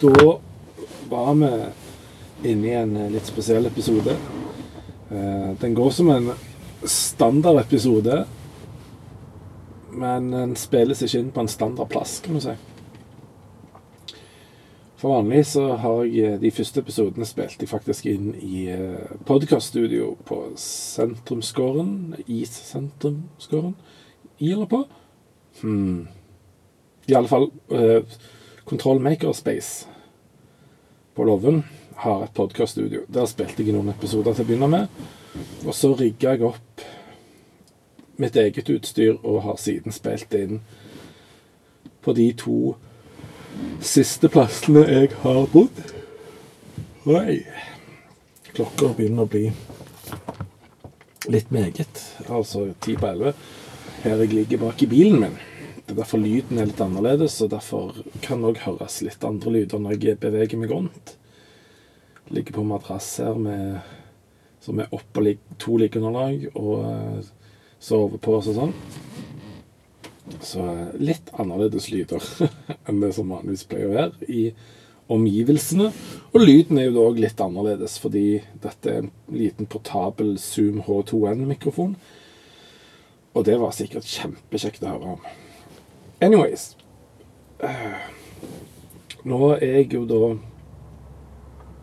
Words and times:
Da 0.00 0.38
var 1.08 1.34
vi 1.34 2.50
inne 2.50 2.66
i 2.66 2.74
en 2.76 2.96
eh, 2.96 3.10
litt 3.10 3.24
spesiell 3.24 3.66
episode. 3.66 4.12
Eh, 5.10 5.50
Den 5.60 5.74
går 5.74 5.90
som 5.90 6.10
en 6.12 6.30
standardepisode, 6.84 8.26
men 9.96 10.28
den 10.34 10.52
spilles 10.60 11.00
ikke 11.02 11.22
inn 11.22 11.32
på 11.32 11.40
en 11.40 11.48
standardplass, 11.48 12.18
kan 12.26 12.36
du 12.36 12.42
si. 12.44 12.56
For 15.00 15.14
vanlig 15.14 15.46
så 15.54 15.64
har 15.80 16.04
jeg 16.04 16.34
eh, 16.34 16.38
de 16.44 16.52
første 16.52 16.84
episodene 16.84 17.28
spilt 17.28 17.64
jeg 17.64 17.72
faktisk 17.72 18.12
inn 18.12 18.34
i 18.36 18.68
podkaststudio 19.24 20.12
på 20.28 20.42
Sentrumsgården. 20.60 22.20
I 22.28 22.44
Sentrumsgården? 22.44 23.72
I 24.44 24.52
eller 24.52 24.68
på? 24.68 24.84
Hmm. 25.62 26.08
I 27.08 27.14
alle 27.16 27.32
fall 27.32 27.48
Control 28.66 29.00
Makerspace 29.00 29.86
på 31.14 31.24
Loven 31.24 31.62
har 31.94 32.24
et 32.24 32.32
podkaststudio. 32.34 33.04
Der 33.06 33.28
spilte 33.30 33.62
jeg 33.62 33.76
noen 33.76 33.92
episoder 33.92 34.34
til 34.34 34.42
å 34.42 34.48
begynne 34.48 34.68
med. 34.72 34.96
Og 35.62 35.70
så 35.70 35.92
rigga 35.94 36.32
jeg 36.34 36.42
opp 36.48 36.82
mitt 38.18 38.34
eget 38.42 38.72
utstyr 38.74 39.20
og 39.20 39.44
har 39.46 39.62
siden 39.62 39.94
spilt 39.94 40.34
inn 40.34 40.58
på 42.02 42.16
de 42.18 42.26
to 42.42 42.74
siste 43.78 44.26
plassene 44.34 44.82
jeg 44.82 45.14
har 45.22 45.42
bodd. 45.54 45.82
Oi. 47.06 47.38
Klokka 48.50 48.90
begynner 48.98 49.28
å 49.28 49.30
bli 49.30 49.46
litt 51.30 51.54
meget. 51.54 52.02
Altså 52.26 52.72
ti 52.82 52.98
på 52.98 53.14
elleve. 53.14 53.38
Her 54.02 54.24
jeg 54.26 54.40
ligger 54.40 54.66
bak 54.66 54.82
i 54.82 54.90
bilen 54.90 55.22
min. 55.22 55.44
Det 55.86 55.94
er 55.94 56.00
derfor 56.00 56.18
lyden 56.18 56.58
er 56.58 56.66
litt 56.66 56.80
annerledes, 56.82 57.36
og 57.44 57.52
derfor 57.52 57.92
kan 58.18 58.40
det 58.42 58.48
òg 58.48 58.64
høres 58.64 58.96
litt 59.06 59.22
andre 59.22 59.52
lyder 59.54 59.78
når 59.78 60.00
jeg 60.02 60.18
beveger 60.18 60.58
meg 60.58 60.72
rundt. 60.74 61.12
Ligger 62.34 62.56
på 62.56 62.64
madrass 62.66 63.12
her 63.22 63.38
med, 63.38 63.76
som 64.58 64.82
er 64.82 64.90
oppå 64.90 65.22
to 65.62 65.76
liggeunderlag 65.78 66.48
og 66.58 66.82
uh, 66.82 67.30
sover 67.78 68.18
på 68.18 68.34
og 68.40 68.48
sånn. 68.48 68.74
Så 70.42 70.66
uh, 70.66 70.90
litt 70.98 71.30
annerledes 71.38 71.86
lyder 71.94 72.26
enn 72.90 72.98
det 73.04 73.12
som 73.14 73.30
vanligvis 73.30 73.64
pleier 73.70 73.86
å 73.86 73.94
være 73.94 74.26
i 74.26 74.44
omgivelsene. 75.06 75.92
Og 76.34 76.42
lyden 76.42 76.82
er 76.82 76.90
jo 76.90 77.06
òg 77.06 77.22
litt 77.22 77.38
annerledes, 77.38 78.00
fordi 78.02 78.40
dette 78.58 78.90
er 78.90 79.04
en 79.04 79.14
liten 79.30 79.70
portabel 79.70 80.34
Zoom 80.42 80.82
H2N-mikrofon. 80.82 81.94
Og 83.38 83.46
det 83.46 83.60
var 83.62 83.76
sikkert 83.76 84.10
kjempekjekt 84.10 84.82
å 84.82 84.96
høre 84.96 85.18
om. 85.20 85.34
Anyways 86.20 86.76
uh, 87.62 87.96
Nå 89.24 89.50
er 89.56 89.80
jeg 89.80 89.92
jo 89.94 90.04
da 90.08 90.20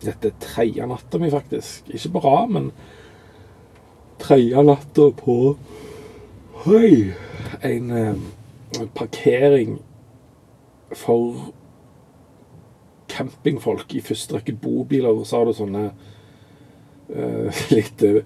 Dette 0.03 0.31
er 0.31 0.39
tredje 0.43 0.85
natta 0.87 1.19
mi, 1.19 1.29
faktisk. 1.31 1.87
Ikke 1.87 2.19
rad, 2.19 2.49
men 2.51 2.71
tredje 4.19 4.63
natta 4.67 5.05
på 5.15 5.35
Oi! 6.65 7.13
En 7.63 7.91
uh, 7.91 8.87
parkering 8.95 9.77
for 10.91 11.53
campingfolk 13.07 13.95
i 13.95 14.01
første 14.03 14.37
rekke 14.37 14.55
bobiler. 14.59 15.11
Og 15.11 15.27
så 15.27 15.39
har 15.39 15.47
du 15.47 15.55
sånne 15.55 15.85
uh, 15.87 17.63
litt 17.75 18.03
uh, 18.03 18.21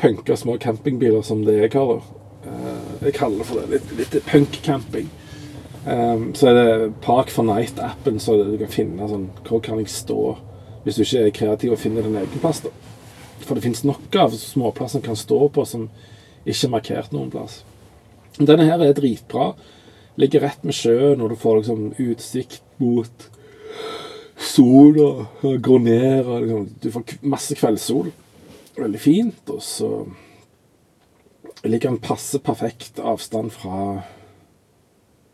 punka 0.00 0.36
små 0.36 0.58
campingbiler 0.60 1.24
som 1.24 1.44
det 1.46 1.58
jeg 1.62 1.74
har. 1.78 2.04
Uh, 2.44 2.92
jeg 3.06 3.16
kaller 3.16 3.48
for 3.48 3.60
det. 3.60 3.78
Litt, 3.78 3.96
litt 4.00 4.20
punkcamping. 4.28 5.08
Um, 5.86 6.34
så 6.36 6.50
er 6.50 6.58
det 6.58 6.92
Park 7.00 7.30
for 7.32 7.46
Night-appen, 7.48 8.20
så 8.20 8.36
du 8.36 8.58
kan 8.60 8.68
finne 8.68 9.06
sånn 9.08 9.30
Hvor 9.46 9.62
kan 9.64 9.78
jeg 9.80 9.88
stå 9.88 10.34
hvis 10.84 10.96
du 10.96 11.02
ikke 11.04 11.22
er 11.24 11.34
kreativ 11.36 11.74
og 11.74 11.80
finner 11.80 12.04
din 12.04 12.16
egen 12.16 12.40
plass, 12.40 12.62
da. 12.64 12.70
For 13.44 13.56
det 13.56 13.64
fins 13.66 13.82
nok 13.84 14.14
av 14.16 14.32
småplasser 14.36 15.00
en 15.00 15.08
kan 15.10 15.18
stå 15.18 15.40
på 15.52 15.64
som 15.68 15.88
ikke 16.48 16.66
er 16.68 16.72
markert 16.72 17.12
noen 17.12 17.32
plass. 17.32 17.58
Denne 18.38 18.64
her 18.64 18.80
er 18.80 18.96
dritbra. 18.96 19.50
Ligger 20.20 20.44
rett 20.46 20.64
med 20.64 20.76
sjøen, 20.76 21.20
og 21.20 21.32
du 21.32 21.36
får 21.40 21.60
liksom 21.60 21.82
utsikt 22.00 22.62
mot 22.80 23.26
sola. 24.40 25.26
Går 25.42 25.84
ned, 25.84 26.24
og 26.24 26.46
liksom, 26.46 26.66
du 26.80 26.88
får 26.94 27.14
masse 27.36 27.58
kveldssol. 27.60 28.08
Veldig 28.78 29.02
fint. 29.02 29.52
Og 29.52 29.60
så 29.64 29.90
ligger 31.68 31.92
en 31.92 32.00
passe 32.00 32.40
perfekt 32.44 33.02
avstand 33.04 33.52
fra 33.52 34.00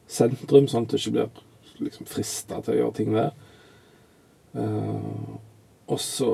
sentrum, 0.06 0.69
sånn 0.71 0.87
at 0.87 0.94
du 0.94 0.99
ikke 0.99 1.15
blir 1.17 1.89
liksom 1.89 2.09
frista 2.09 2.61
til 2.62 2.75
å 2.75 2.78
gjøre 2.81 2.97
ting 2.97 3.12
der. 3.17 3.34
Uh, 4.56 5.37
og 5.87 6.00
så 6.03 6.31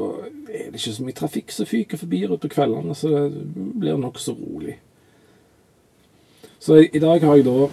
er 0.48 0.70
det 0.70 0.80
ikke 0.80 0.94
så 0.96 1.04
mye 1.04 1.18
trafikk 1.18 1.52
som 1.52 1.68
fyker 1.68 2.00
forbi 2.00 2.22
rundt 2.24 2.44
på 2.44 2.52
kveldene, 2.54 2.96
så 2.96 3.10
det 3.12 3.42
blir 3.52 4.00
nokså 4.00 4.36
rolig. 4.38 4.78
Så 6.62 6.78
i, 6.78 6.88
i, 6.92 7.00
dag 7.02 7.24
har 7.26 7.36
jeg 7.36 7.48
da 7.48 7.66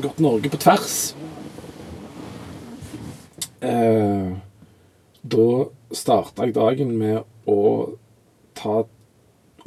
gått 0.00 0.22
Norge 0.24 0.50
på 0.50 0.60
tvers. 0.64 0.96
Uh, 3.60 4.38
da 5.20 5.48
starta 5.92 6.46
jeg 6.46 6.56
dagen 6.56 6.94
med 6.96 7.20
å 7.50 7.60
ta 8.56 8.84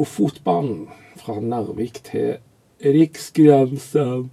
Ofotbanen 0.01 0.87
fra 1.21 1.37
Narvik 1.37 1.99
til 2.07 2.39
Riksgrensen 2.81 4.31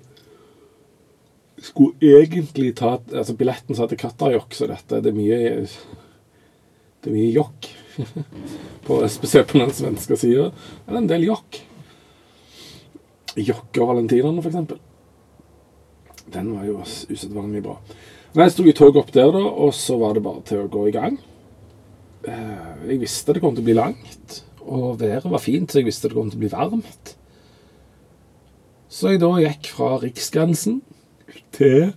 skulle 1.60 1.96
egentlig 2.00 2.74
ta 2.78 2.96
altså 2.98 3.34
Billetten 3.36 3.76
sa 3.76 3.86
til 3.88 4.00
Katarjokk, 4.00 4.54
så 4.56 4.68
dette 4.70 5.00
det 5.04 5.12
er 5.12 5.16
mye 5.16 5.40
Det 7.00 7.08
er 7.10 7.16
mye 7.16 7.32
jokk. 7.32 7.70
på, 8.86 9.00
spesielt 9.08 9.48
på 9.50 9.60
den 9.60 9.72
svenske 9.74 10.16
sida. 10.20 10.50
Det 10.86 10.94
er 10.94 11.00
en 11.00 11.10
del 11.10 11.26
jokk. 11.28 11.60
Jokke 13.40 13.82
og 13.82 13.92
valentinerne, 13.92 14.42
f.eks. 14.42 14.78
Den 16.30 16.52
var 16.54 16.66
jo 16.68 16.80
usedvanlig 16.84 17.62
bra. 17.64 17.78
Men 18.34 18.44
jeg 18.46 18.54
sto 18.54 18.66
i 18.68 18.74
toget 18.76 19.00
opp 19.00 19.12
der, 19.14 19.32
da, 19.34 19.42
og 19.42 19.72
så 19.74 19.96
var 19.98 20.14
det 20.14 20.24
bare 20.24 20.44
til 20.46 20.62
å 20.62 20.70
gå 20.70 20.86
i 20.90 20.94
gang. 20.94 21.16
Eh, 22.28 22.68
jeg 22.92 23.00
visste 23.02 23.34
det 23.34 23.42
kom 23.42 23.56
til 23.56 23.64
å 23.64 23.68
bli 23.70 23.78
langt, 23.78 24.42
og 24.60 25.00
været 25.00 25.30
var 25.32 25.42
fint, 25.42 25.72
så 25.72 25.80
jeg 25.80 25.88
visste 25.88 26.10
det 26.10 26.18
kom 26.18 26.30
til 26.30 26.38
å 26.38 26.44
bli 26.44 26.52
varmt. 26.52 27.14
Så 28.90 29.12
jeg 29.12 29.22
da 29.22 29.32
gikk 29.40 29.70
fra 29.74 29.96
riksgrensen 30.02 30.80
til 31.52 31.92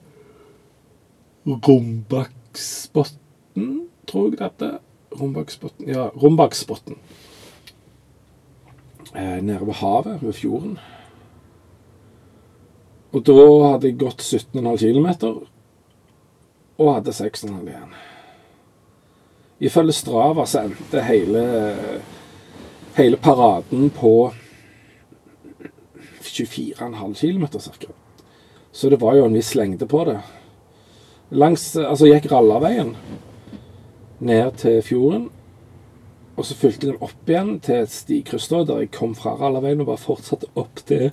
Rombaksbotn, 1.48 3.18
tror 4.08 4.30
jeg 4.30 4.40
dette. 4.40 4.80
Rombaksbotn 5.20 5.88
Ja, 5.88 6.08
Rombaksbotn. 6.10 6.98
Eh, 9.16 9.42
nede 9.44 9.68
ved 9.68 9.74
havet, 9.74 10.22
ved 10.22 10.34
fjorden. 10.34 10.80
Og 13.14 13.22
da 13.26 13.34
hadde 13.70 13.88
jeg 13.92 14.00
gått 14.02 14.22
17,5 14.26 14.78
km 14.82 15.10
og 16.82 16.96
hadde 16.96 17.14
6,5 17.14 17.68
igjen. 17.68 17.92
Ifølge 19.64 19.94
Strava 19.94 20.46
så 20.50 20.64
endte 20.66 21.04
hele, 21.06 21.44
hele 22.98 23.18
paraden 23.22 23.92
på 23.94 24.34
24,5 26.24 27.14
km 27.20 27.46
ca. 27.60 28.03
Så 28.74 28.90
det 28.90 29.02
var 29.02 29.16
jo 29.16 29.28
en 29.28 29.38
viss 29.38 29.54
lengde 29.56 29.86
på 29.86 30.02
det. 30.10 30.18
Langs, 31.30 31.76
altså 31.78 32.10
gikk 32.10 32.32
Rallaveien 32.32 32.96
ned 34.24 34.58
til 34.58 34.82
fjorden. 34.86 35.28
Og 36.34 36.48
så 36.50 36.58
fulgte 36.58 36.90
den 36.90 37.02
opp 37.06 37.30
igjen 37.30 37.60
til 37.62 37.84
et 37.84 37.94
stikryss 37.94 38.50
der 38.50 38.72
jeg 38.82 38.90
kom 38.96 39.14
fra 39.18 39.36
Rallaveien 39.38 39.84
og 39.84 39.92
bare 39.92 40.02
fortsatte 40.02 40.50
opp 40.58 40.82
til 40.90 41.12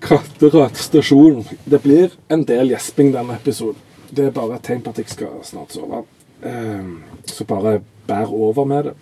Katterød 0.00 0.80
stasjon. 0.80 1.44
Det 1.68 1.82
blir 1.84 2.16
en 2.32 2.46
del 2.48 2.72
gjesping 2.72 3.12
denne 3.12 3.36
episoden. 3.36 3.76
Det 4.08 4.30
er 4.30 4.34
bare 4.34 4.56
et 4.56 4.64
tegn 4.64 4.80
på 4.82 4.94
at 4.94 5.02
jeg 5.02 5.12
skal 5.12 5.42
snart 5.44 5.76
sove. 5.76 6.06
Uh, 6.40 6.96
så 7.28 7.44
bare 7.44 7.82
bær 8.08 8.32
over 8.32 8.64
med 8.64 8.88
det. 8.88 8.94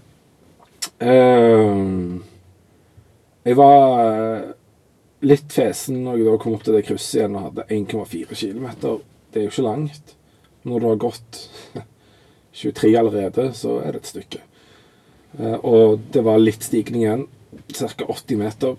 Uh, 0.98 2.18
jeg 3.46 3.56
var 3.56 4.57
litt 5.26 5.52
fesen 5.52 6.02
når 6.04 6.20
jeg 6.20 6.28
da 6.28 6.36
kom 6.42 6.56
opp 6.56 6.66
til 6.66 6.76
det 6.78 6.84
krysset 6.86 7.20
igjen 7.20 7.38
og 7.38 7.48
hadde 7.48 7.66
1,4 7.74 8.38
km. 8.38 8.68
Det 9.28 9.40
er 9.40 9.46
jo 9.46 9.52
ikke 9.52 9.66
langt. 9.66 10.14
Når 10.68 10.82
du 10.82 10.86
har 10.88 11.00
gått 11.02 11.40
23 12.58 12.92
allerede, 12.98 13.48
så 13.54 13.78
er 13.82 13.94
det 13.94 14.02
et 14.02 14.12
stykke. 14.12 14.42
Eh, 15.38 15.58
og 15.62 16.04
det 16.14 16.24
var 16.26 16.42
litt 16.42 16.66
stigning 16.66 17.04
igjen. 17.04 17.26
Ca. 17.74 18.04
80 18.06 18.40
meter. 18.40 18.76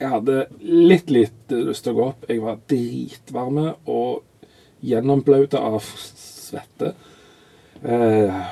Jeg 0.00 0.10
hadde 0.10 0.44
litt 0.60 1.10
lite 1.12 1.60
lyst 1.68 1.86
til 1.86 1.94
å 1.94 1.98
gå 1.98 2.06
opp. 2.12 2.28
Jeg 2.28 2.42
var 2.42 2.62
dritvarme 2.70 3.74
og 3.90 4.24
gjennomblauta 4.84 5.62
av 5.64 5.84
svette. 6.48 6.94
Eh, 7.84 8.46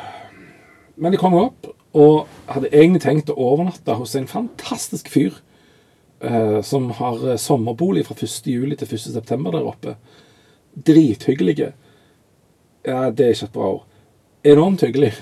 men 0.96 1.14
jeg 1.14 1.22
kom 1.22 1.38
opp 1.38 1.70
og 1.96 2.28
hadde 2.48 2.70
egentlig 2.72 3.02
tenkt 3.04 3.32
å 3.32 3.36
overnatte 3.36 3.96
hos 3.98 4.14
en 4.16 4.28
fantastisk 4.30 5.10
fyr 5.12 5.34
som 6.62 6.90
har 6.90 7.30
eh, 7.30 7.36
sommerbolig 7.40 8.06
fra 8.06 8.14
1. 8.14 8.46
juli 8.46 8.76
til 8.78 8.94
1. 8.94 9.06
september 9.14 9.54
der 9.54 9.66
oppe. 9.66 9.96
Drithyggelige. 10.72 11.72
Ja, 12.86 13.10
det 13.10 13.26
er 13.26 13.34
ikke 13.34 13.48
et 13.50 13.56
bra 13.56 13.72
ord. 13.76 13.88
enormt 14.44 14.82
hyggelig. 14.82 15.12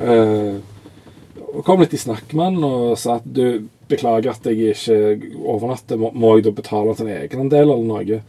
uh, 0.00 0.56
og 1.54 1.64
kom 1.66 1.82
litt 1.82 1.92
i 1.92 2.00
snakk 2.00 2.32
med 2.32 2.44
han 2.46 2.64
og 2.64 2.98
sa 2.98 3.18
at 3.18 3.26
du 3.26 3.66
beklager 3.90 4.30
at 4.32 4.46
jeg 4.46 4.72
ikke 4.72 5.34
overnatter. 5.40 5.98
Må, 6.00 6.12
må 6.14 6.36
jeg 6.36 6.46
da 6.46 6.54
betale 6.56 6.94
til 6.96 7.08
en 7.08 7.18
egenandel 7.18 7.74
eller 7.74 7.84
noe? 7.84 8.20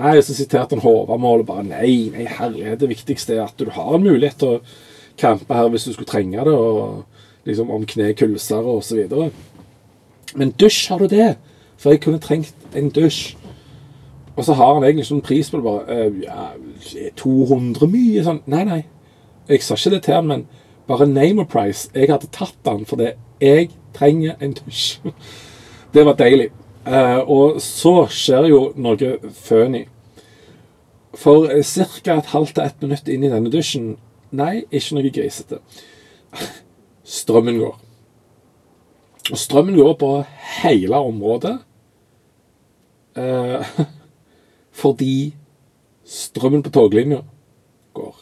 Nei, 0.00 0.16
så 0.24 0.34
siterte 0.34 0.76
han 0.76 0.84
Håvamål 0.84 1.44
og 1.44 1.50
bare 1.50 1.66
nei, 1.66 2.10
nei, 2.14 2.26
herlighet. 2.26 2.80
Det 2.80 2.90
viktigste 2.90 3.36
er 3.36 3.44
at 3.44 3.58
du 3.58 3.70
har 3.74 3.94
en 3.94 4.06
mulighet 4.06 4.40
til 4.40 4.56
å 4.56 4.60
campe 5.20 5.54
her 5.54 5.70
hvis 5.70 5.86
du 5.88 5.92
skulle 5.92 6.10
trenge 6.10 6.46
det, 6.46 6.54
og 6.54 7.48
liksom 7.48 7.70
om 7.74 7.86
kne 7.88 8.12
kulser 8.18 8.64
og 8.64 8.82
så 8.86 8.98
videre. 8.98 9.30
Men 10.36 10.54
dusj 10.60 10.88
har 10.90 10.98
du 10.98 11.10
det, 11.10 11.34
for 11.80 11.90
jeg 11.90 12.02
kunne 12.04 12.22
trengt 12.22 12.54
en 12.76 12.90
dusj. 12.90 13.36
Og 14.36 14.44
så 14.44 14.54
har 14.54 14.74
han 14.74 14.84
egentlig 14.86 15.08
sånn 15.08 15.24
pris 15.24 15.50
på 15.50 15.58
det 15.58 15.66
bare 15.66 16.06
uh, 16.06 16.20
ja, 16.22 17.10
200 17.18 17.90
mye 17.90 18.24
sånn. 18.24 18.42
Nei, 18.50 18.64
nei. 18.68 18.80
Jeg 19.50 19.64
sa 19.66 19.76
ikke 19.76 19.94
det 19.96 20.02
til 20.06 20.16
han, 20.16 20.30
men 20.30 20.46
bare 20.88 21.08
name 21.10 21.42
a 21.44 21.48
price. 21.48 21.90
Jeg 21.94 22.12
hadde 22.12 22.30
tatt 22.32 22.56
den 22.66 22.86
fordi 22.88 23.12
jeg 23.42 23.70
trenger 23.96 24.38
en 24.40 24.56
dusj. 24.56 25.00
Det 25.90 26.04
var 26.06 26.14
deilig. 26.14 26.52
Uh, 26.86 27.18
og 27.26 27.56
så 27.58 28.04
skjer 28.14 28.46
jo 28.46 28.60
noe 28.78 29.16
føni. 29.34 29.82
For 31.18 31.50
ca. 31.50 32.14
et 32.14 32.30
halvt 32.30 32.54
til 32.54 32.64
ett 32.64 32.84
minutt 32.84 33.10
inn 33.10 33.26
i 33.26 33.32
denne 33.32 33.50
dusjen 33.50 33.96
Nei, 34.30 34.62
ikke 34.70 34.94
noe 34.94 35.10
grisete. 35.10 35.58
Strømmen 37.18 37.58
går. 37.58 37.89
Og 39.30 39.38
strømmen 39.38 39.76
går 39.78 39.94
på 40.00 40.10
hele 40.62 40.96
området. 40.96 41.58
Eh, 43.16 43.78
fordi 44.82 45.34
strømmen 46.04 46.62
på 46.66 46.72
toglinja 46.74 47.22
går. 47.94 48.16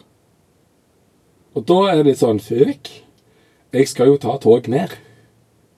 Og 1.54 1.64
da 1.68 1.78
er 1.88 1.98
det 1.98 2.12
litt 2.12 2.22
sånn 2.22 2.40
Fyk, 2.42 2.90
Jeg 3.72 3.88
skal 3.88 4.08
jo 4.08 4.16
ta 4.16 4.38
tog 4.40 4.68
ned. 4.68 4.94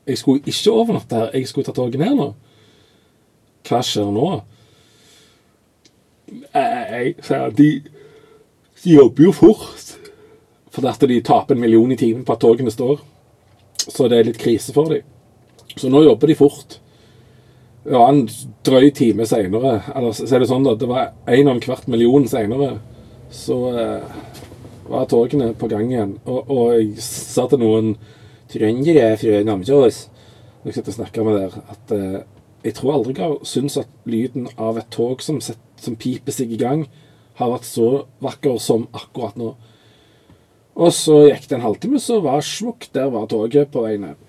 Jeg 0.07 0.19
skulle 0.19 0.43
ikke 0.47 0.73
overnatte 0.73 1.17
her. 1.17 1.31
Jeg 1.35 1.49
skulle 1.49 1.67
ta 1.67 1.75
toget 1.75 1.99
ned 1.99 2.15
nå. 2.19 2.29
Hva 3.67 3.81
skjer 3.83 4.13
nå? 4.15 4.29
Jeg, 6.55 7.17
de, 7.59 7.69
de 8.85 8.95
jobber 8.95 9.27
jo 9.27 9.33
fort. 9.35 9.97
Fordi 10.71 10.91
at 10.93 11.09
de 11.11 11.19
taper 11.27 11.57
en 11.57 11.65
million 11.65 11.91
i 11.91 11.99
timen 11.99 12.23
på 12.25 12.37
at 12.37 12.43
togene 12.43 12.71
står. 12.71 13.03
Så 13.89 14.07
det 14.07 14.21
er 14.21 14.31
litt 14.31 14.39
krise 14.39 14.75
for 14.77 14.95
dem. 14.95 15.07
Så 15.77 15.91
nå 15.91 16.03
jobber 16.05 16.31
de 16.31 16.39
fort. 16.39 16.79
Ja, 17.89 18.03
en 18.11 18.27
drøy 18.67 18.91
time 18.93 19.25
seinere 19.25 19.79
Eller 19.97 20.13
så 20.13 20.27
er 20.29 20.43
det 20.43 20.51
sånn, 20.51 20.67
da. 20.67 20.75
Det 20.77 20.89
var 20.91 21.15
én 21.31 21.49
og 21.49 21.55
en 21.57 21.65
kvart 21.65 21.89
million 21.89 22.27
seinere. 22.29 22.75
Så 23.33 23.57
eh, 23.73 24.21
var 24.91 25.07
togene 25.09 25.53
på 25.57 25.71
gang 25.71 25.91
igjen. 25.93 26.17
Og, 26.27 26.51
og 26.51 26.75
jeg 26.77 26.97
sa 27.05 27.47
til 27.49 27.63
noen 27.63 27.95
trøndere 28.51 29.15
fra 29.21 29.43
Namsos 29.47 30.09
når 30.61 30.69
jeg 30.69 30.77
sitter 30.77 30.93
og 30.93 30.97
snakker 30.99 31.25
med 31.25 31.37
der, 31.39 31.55
at 31.73 31.93
eh, 31.97 32.17
jeg 32.67 32.75
tror 32.77 32.99
aldri 32.99 33.15
jeg 33.17 33.25
har 33.25 33.47
syntes 33.49 33.79
at 33.81 33.93
lyden 34.05 34.49
av 34.61 34.77
et 34.77 34.91
tog 34.93 35.23
som, 35.25 35.39
set, 35.41 35.61
som 35.81 35.97
piper 35.97 36.35
seg 36.37 36.53
i 36.53 36.59
gang, 36.61 36.85
har 37.41 37.53
vært 37.55 37.65
så 37.65 37.87
vakker 38.21 38.59
som 38.61 38.85
akkurat 38.93 39.39
nå. 39.41 39.55
Og 40.77 40.93
så 40.93 41.17
gikk 41.31 41.49
det 41.49 41.57
en 41.57 41.65
halvtime, 41.65 42.01
så 42.03 42.19
var 42.21 42.45
smukk, 42.45 42.91
der 42.93 43.09
var 43.15 43.25
toget 43.33 43.73
på 43.73 43.87
vei 43.87 43.97
ned. 44.03 44.21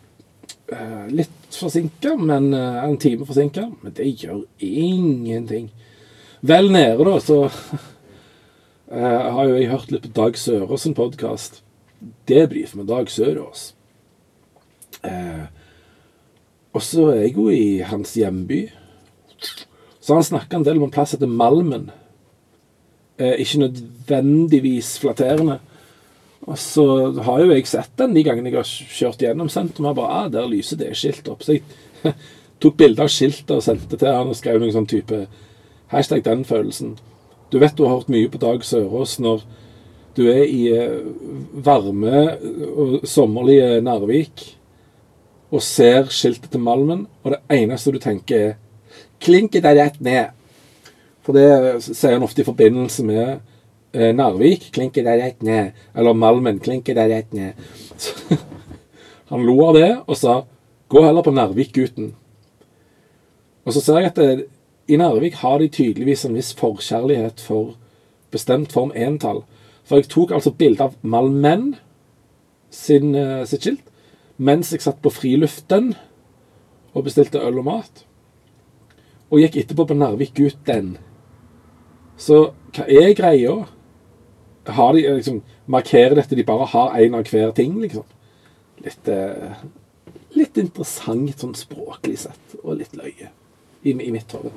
Eh, 0.71 1.07
litt 1.11 1.55
forsinka, 1.55 2.15
men 2.15 2.53
eh, 2.53 2.83
en 2.83 2.97
time 2.97 3.25
forsinka. 3.27 3.65
Men 3.81 3.95
det 3.97 4.07
gjør 4.23 4.45
ingenting. 4.63 5.67
Vel 6.47 6.71
nede, 6.71 7.03
da, 7.03 7.17
så 7.19 7.39
eh, 8.95 9.25
har 9.35 9.49
jo 9.49 9.57
jeg 9.57 9.71
hørt 9.73 9.91
litt 9.91 10.07
på 10.07 10.13
Dag 10.15 10.39
Sørås' 10.39 10.87
podkast. 10.95 11.59
Debrif 12.29 12.75
med 12.79 12.87
Dag 12.87 13.11
Sørås. 13.11 13.73
Eh, 15.03 15.49
og 16.71 16.85
så 16.87 17.09
er 17.11 17.25
jeg 17.25 17.35
jo 17.35 17.49
i 17.51 17.81
hans 17.83 18.15
hjemby. 18.15 18.61
Så 19.99 20.15
han 20.15 20.23
snakker 20.23 20.61
en 20.61 20.65
del 20.65 20.79
om 20.79 20.87
en 20.87 20.93
plass 20.93 21.17
etter 21.17 21.27
Malmen. 21.27 21.89
Eh, 23.19 23.41
ikke 23.43 23.65
nødvendigvis 23.65 24.95
flatterende. 25.03 25.59
Og 26.49 26.57
så 26.57 26.85
har 27.21 27.43
jo 27.43 27.51
jeg 27.51 27.67
sett 27.69 27.93
den 28.01 28.15
de 28.15 28.23
gangene 28.25 28.49
jeg 28.49 28.57
har 28.57 28.69
kjørt 28.97 29.21
gjennom 29.21 29.49
sentrum. 29.51 29.91
Og 29.91 29.99
bare, 29.99 30.23
ah, 30.23 30.29
der 30.31 30.49
lyser 30.49 30.79
det 30.79 30.95
skiltet 30.97 31.29
opp. 31.29 31.45
Så 31.45 31.59
jeg 31.59 31.63
tok 32.61 32.77
bilde 32.79 33.03
av 33.03 33.11
skiltet 33.13 33.53
og 33.55 33.63
sendte 33.65 33.99
til 33.99 34.09
han 34.09 34.31
og 34.31 34.37
skrev 34.37 34.61
noen 34.61 34.73
sånn 34.73 34.89
type 34.89 35.25
hashtag 35.93 36.23
den 36.25 36.45
følelsen. 36.47 36.95
Du 37.51 37.59
vet 37.59 37.75
du 37.77 37.85
har 37.85 37.97
hørt 37.97 38.11
mye 38.11 38.29
på 38.31 38.39
Dag 38.41 38.63
Sørås 38.63 39.17
når 39.19 39.43
du 40.15 40.25
er 40.31 40.43
i 40.43 40.65
eh, 40.71 41.03
varme 41.63 42.25
og 42.71 43.07
sommerlige 43.07 43.79
Narvik 43.83 44.43
og 45.51 45.63
ser 45.63 46.07
skiltet 46.11 46.51
til 46.51 46.63
Malmen, 46.63 47.05
og 47.23 47.33
det 47.33 47.41
eneste 47.51 47.91
du 47.91 47.99
tenker, 47.99 48.53
er 48.53 48.59
Klinket 49.21 49.61
deg 49.65 49.77
rett 49.77 49.99
ned. 50.01 50.31
For 51.21 51.37
det 51.37 51.83
sier 51.85 52.15
han 52.15 52.23
ofte 52.25 52.41
i 52.41 52.47
forbindelse 52.47 53.03
med 53.05 53.21
eh, 53.21 53.41
Narvik. 53.93 54.71
klinker 54.71 55.03
deg 55.03 55.19
rett 55.19 55.43
ned. 55.43 55.71
Eller 55.95 56.13
Malmen. 56.13 56.59
klinker 56.59 56.95
deg 56.95 57.11
rett 57.11 57.33
ned. 57.33 57.53
Så, 57.97 58.37
han 59.31 59.45
lo 59.45 59.57
av 59.67 59.75
det 59.75 59.91
og 60.07 60.17
sa 60.17 60.41
gå 60.91 61.03
heller 61.05 61.23
på 61.23 61.33
Narvik-gutten. 61.35 62.13
Og 63.65 63.73
så 63.73 63.81
ser 63.83 64.01
jeg 64.01 64.11
at 64.11 64.19
det, 64.19 64.31
eh, 64.31 64.47
i 64.91 64.97
Narvik 64.97 65.37
har 65.39 65.59
de 65.59 65.69
tydeligvis 65.71 66.25
en 66.25 66.35
viss 66.35 66.51
forkjærlighet 66.57 67.39
for 67.39 67.75
bestemt 68.31 68.71
form 68.73 68.91
entall. 68.95 69.43
For 69.85 70.01
jeg 70.01 70.09
tok 70.11 70.33
altså 70.35 70.51
bilde 70.51 70.83
av 70.83 70.97
Malmen 71.01 71.75
sin, 72.71 73.15
uh, 73.15 73.45
sitt 73.45 73.63
skilt 73.63 73.87
mens 74.41 74.71
jeg 74.73 74.81
satt 74.81 74.97
på 75.03 75.11
friluften 75.13 75.91
og 76.95 77.05
bestilte 77.05 77.39
øl 77.39 77.59
og 77.61 77.67
mat. 77.67 78.03
Og 79.29 79.43
gikk 79.43 79.59
etterpå 79.61 79.85
på 79.87 79.97
Narvik-gutten. 79.99 80.95
Så 82.17 82.39
hva 82.73 82.87
er 82.89 83.13
greia? 83.15 83.53
Har 84.71 84.93
de 84.93 85.03
liksom 85.17 85.41
Markerer 85.71 86.15
dette 86.17 86.35
de 86.35 86.43
bare 86.47 86.67
har 86.73 86.97
én 86.99 87.15
av 87.15 87.27
hver 87.27 87.53
ting, 87.55 87.77
liksom? 87.81 88.03
Litt, 88.83 89.07
eh, 89.07 89.61
litt 90.35 90.57
interessant 90.57 91.39
sånn 91.39 91.53
språklig 91.55 92.17
sett, 92.23 92.55
og 92.63 92.79
litt 92.79 92.95
løye 92.97 93.29
i, 93.83 93.93
i 93.93 94.11
mitt 94.11 94.31
hode. 94.35 94.51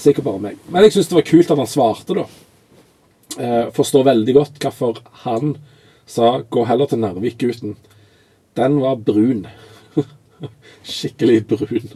Sikkert 0.00 0.26
bare 0.26 0.42
meg. 0.48 0.62
Men 0.68 0.86
jeg 0.86 0.96
syns 0.96 1.10
det 1.10 1.18
var 1.18 1.28
kult 1.28 1.52
at 1.52 1.60
han 1.60 1.70
svarte, 1.70 2.16
da. 2.18 2.26
Eh, 3.38 3.66
forstår 3.76 4.08
veldig 4.08 4.34
godt 4.34 4.58
hvorfor 4.62 5.02
han 5.26 5.54
sa 6.06 6.40
'gå 6.42 6.64
heller 6.66 6.86
til 6.86 6.98
Narvik-gutten'. 6.98 7.76
Den 8.56 8.80
var 8.80 8.96
brun. 8.96 9.46
Skikkelig 10.82 11.46
brun. 11.46 11.92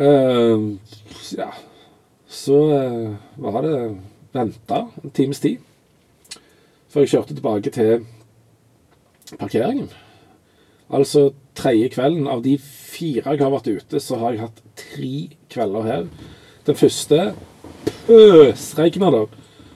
Uh, 0.00 0.74
ja. 1.38 1.52
Så 2.26 2.56
uh, 2.74 3.14
var 3.36 3.62
det 3.62 3.96
venta 4.32 4.88
en 5.04 5.10
times 5.10 5.40
tid 5.40 5.62
før 6.94 7.02
jeg 7.02 7.10
kjørte 7.16 7.34
tilbake 7.34 7.70
til 7.74 8.04
parkeringen. 9.40 9.88
Altså 10.94 11.32
tredje 11.58 11.90
kvelden. 11.94 12.28
Av 12.30 12.42
de 12.44 12.54
fire 12.62 13.34
jeg 13.34 13.42
har 13.42 13.50
vært 13.50 13.70
ute, 13.72 14.00
så 14.02 14.20
har 14.20 14.34
jeg 14.34 14.44
hatt 14.44 14.62
tre 14.78 15.14
kvelder 15.50 15.88
her. 15.88 16.04
Den 16.68 16.78
første 16.78 17.32
pøsregna 18.06 19.10
det. 19.10 19.24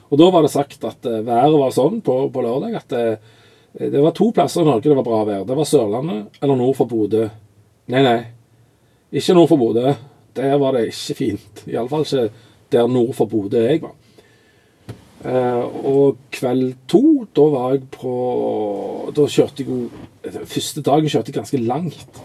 Og 0.09 0.21
da 0.21 0.29
var 0.33 0.45
det 0.45 0.53
sagt 0.53 0.85
at 0.87 1.05
uh, 1.05 1.19
været 1.25 1.59
var 1.59 1.75
sånn 1.75 1.99
på, 2.05 2.15
på 2.33 2.43
lørdag 2.45 2.79
at 2.79 2.93
det, 2.95 3.03
det 3.93 4.01
var 4.01 4.15
to 4.17 4.31
plasser 4.33 4.63
i 4.63 4.69
Norge 4.69 4.87
det 4.87 4.97
var 4.97 5.05
bra 5.05 5.19
vær. 5.27 5.43
Det 5.45 5.57
var 5.59 5.67
Sørlandet 5.69 6.39
eller 6.39 6.57
nord 6.57 6.77
for 6.79 6.89
Bodø. 6.89 7.27
Nei, 7.91 8.01
nei. 8.05 8.19
Ikke 9.11 9.35
nord 9.37 9.51
for 9.51 9.61
Bodø. 9.61 9.91
Der 10.39 10.55
var 10.61 10.77
det 10.77 10.87
ikke 10.93 11.17
fint. 11.19 11.65
Iallfall 11.67 12.07
ikke 12.07 12.29
der 12.73 12.89
nord 12.89 13.11
for 13.17 13.29
Bodø 13.29 13.61
jeg 13.65 13.83
var. 13.83 13.93
Uh, 15.19 15.65
og 15.85 16.19
kveld 16.31 16.77
to, 16.87 17.25
da 17.35 17.43
var 17.51 17.73
jeg 17.73 17.89
på 17.91 18.11
Da 19.11 19.25
kjørte 19.27 19.65
jeg 19.65 19.67
jo 19.67 19.89
Første 20.47 20.79
dagen 20.79 21.11
kjørte 21.11 21.33
jeg 21.33 21.35
ganske 21.35 21.59
langt. 21.59 22.21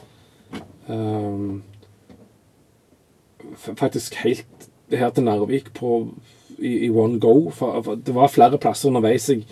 Uh, 0.86 1.58
faktisk 3.58 4.14
helt 4.22 4.68
her 4.92 5.10
til 5.10 5.24
Narvik 5.26 5.72
på, 5.74 6.08
i, 6.58 6.86
i 6.86 6.90
one 6.90 7.18
go. 7.20 7.50
For, 7.50 7.82
for 7.82 7.98
det 7.98 8.14
var 8.14 8.30
flere 8.30 8.58
plasser 8.62 8.88
underveis 8.92 9.28
jeg 9.30 9.44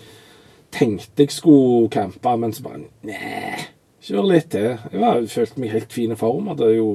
tenkte 0.73 1.25
jeg 1.25 1.31
skulle 1.31 1.89
campe, 1.93 2.35
men 2.39 2.53
så 2.53 2.63
bare 2.65 2.85
Nei, 3.05 3.67
kjør 4.03 4.29
litt 4.29 4.51
til. 4.53 4.73
Jeg 4.91 5.01
var, 5.01 5.23
følte 5.29 5.61
meg 5.61 5.73
helt 5.73 5.93
fin 5.93 6.13
i 6.13 6.19
form. 6.19 6.49
Hadde 6.51 6.73
jo 6.73 6.89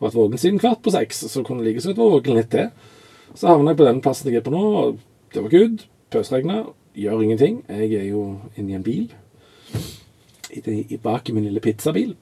vært 0.00 0.16
våken 0.16 0.40
siden 0.40 0.60
kvart 0.62 0.82
på 0.84 0.92
seks, 0.94 1.24
så 1.32 1.44
kunne 1.46 1.64
like 1.64 1.82
så 1.82 1.94
godt 1.94 2.20
våken 2.20 2.38
litt 2.38 2.50
til. 2.52 2.70
Så 3.34 3.50
havna 3.50 3.72
jeg 3.72 3.80
på 3.80 3.86
den 3.86 4.02
plassen 4.04 4.30
jeg 4.30 4.40
er 4.40 4.46
på 4.46 4.54
nå, 4.54 4.66
og 4.80 5.00
det 5.34 5.42
var 5.42 5.48
good. 5.48 5.86
Pøsregna. 6.10 6.64
Gjør 6.94 7.20
ingenting. 7.22 7.64
Jeg 7.68 7.92
er 7.94 8.08
jo 8.10 8.40
inni 8.56 8.74
en 8.74 8.82
bil. 8.82 9.12
Bak 11.02 11.28
i 11.28 11.32
min 11.32 11.44
lille 11.46 11.60
pizzabil. 11.62 12.16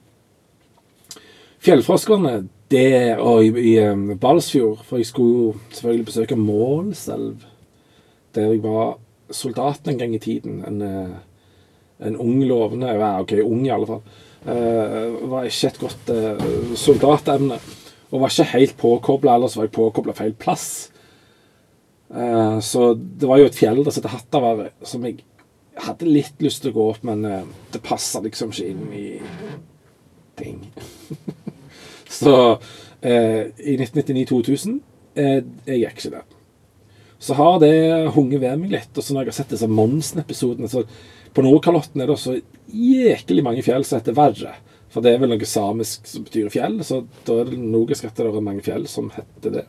Fjellfroskene, 1.59 2.47
det 2.71 3.17
Og 3.17 3.45
i, 3.45 3.73
i 3.73 4.15
Balsfjord, 4.15 4.83
for 4.85 4.97
jeg 4.97 5.05
skulle 5.05 5.59
selvfølgelig 5.71 6.05
besøke 6.05 6.35
Målselv, 6.35 7.41
der 8.35 8.51
jeg 8.51 8.63
var 8.63 8.99
soldat 9.31 9.87
en 9.87 9.97
gang 9.97 10.15
i 10.15 10.19
tiden. 10.19 10.63
En, 10.67 10.81
eh, 10.81 12.07
en 12.07 12.17
ung 12.17 12.43
lovende 12.43 12.87
ja, 12.87 13.19
OK, 13.19 13.33
ung 13.43 13.65
i 13.65 13.73
alle 13.73 13.87
fall. 13.87 14.01
Uh, 14.39 15.29
var 15.29 15.43
ikke 15.43 15.67
et 15.67 15.79
godt 15.81 16.11
uh, 16.15 16.75
soldatemne. 16.75 17.57
Og 18.11 18.21
var 18.21 18.31
ikke 18.31 18.51
helt 18.53 18.77
påkobla, 18.77 19.35
ellers 19.35 19.57
var 19.57 19.67
jeg 19.67 19.75
påkobla 19.75 20.15
feil 20.15 20.33
plass. 20.33 20.91
Uh, 22.09 22.57
så 22.65 22.93
det 22.97 23.29
var 23.29 23.41
jo 23.41 23.49
et 23.49 23.57
fjell 23.57 23.83
der 23.83 23.93
som 23.93 24.05
het 24.05 24.15
Hattavarre, 24.15 24.71
som 24.87 25.05
jeg 25.05 25.21
hadde 25.79 26.09
litt 26.09 26.41
lyst 26.43 26.63
til 26.63 26.73
å 26.73 26.77
gå 26.77 26.87
opp, 26.91 27.05
men 27.07 27.23
det 27.71 27.79
passa 27.85 28.19
liksom 28.19 28.51
ikke 28.51 28.65
inn 28.67 28.89
i 28.91 29.05
ting. 30.39 30.57
så 32.19 32.33
i 32.99 33.77
1999-2000 33.77 34.81
jeg 35.15 35.79
gikk 35.79 36.01
ikke 36.01 36.11
der. 36.17 36.25
Så 37.19 37.33
har 37.33 37.59
det 37.59 38.09
hunget 38.15 38.41
ved 38.41 38.59
meg 38.61 38.73
litt. 38.73 38.91
Og 38.95 39.03
så 39.03 39.13
når 39.13 39.27
jeg 39.27 39.33
har 39.33 39.37
sett 39.41 39.53
disse 39.55 39.67
Monsen-episodene 39.67 40.71
så 40.71 40.85
På 41.35 41.43
Nordkalotten 41.45 42.01
er 42.01 42.09
det 42.09 42.15
så 42.17 42.39
jæklig 42.73 43.43
mange 43.45 43.61
fjell 43.61 43.83
som 43.85 43.99
heter 43.99 44.15
Verre. 44.17 44.55
For 44.89 45.05
det 45.05 45.11
er 45.13 45.19
vel 45.21 45.29
noe 45.29 45.45
samisk 45.45 46.07
som 46.09 46.23
betyr 46.25 46.49
fjell, 46.49 46.79
så 46.81 47.03
da 47.27 47.35
er 47.37 47.51
det 47.51 47.59
logisk 47.61 48.07
at 48.07 48.17
det 48.17 48.25
er 48.25 48.41
mange 48.41 48.63
fjell 48.65 48.87
som 48.89 49.11
heter 49.13 49.59
det. 49.59 49.65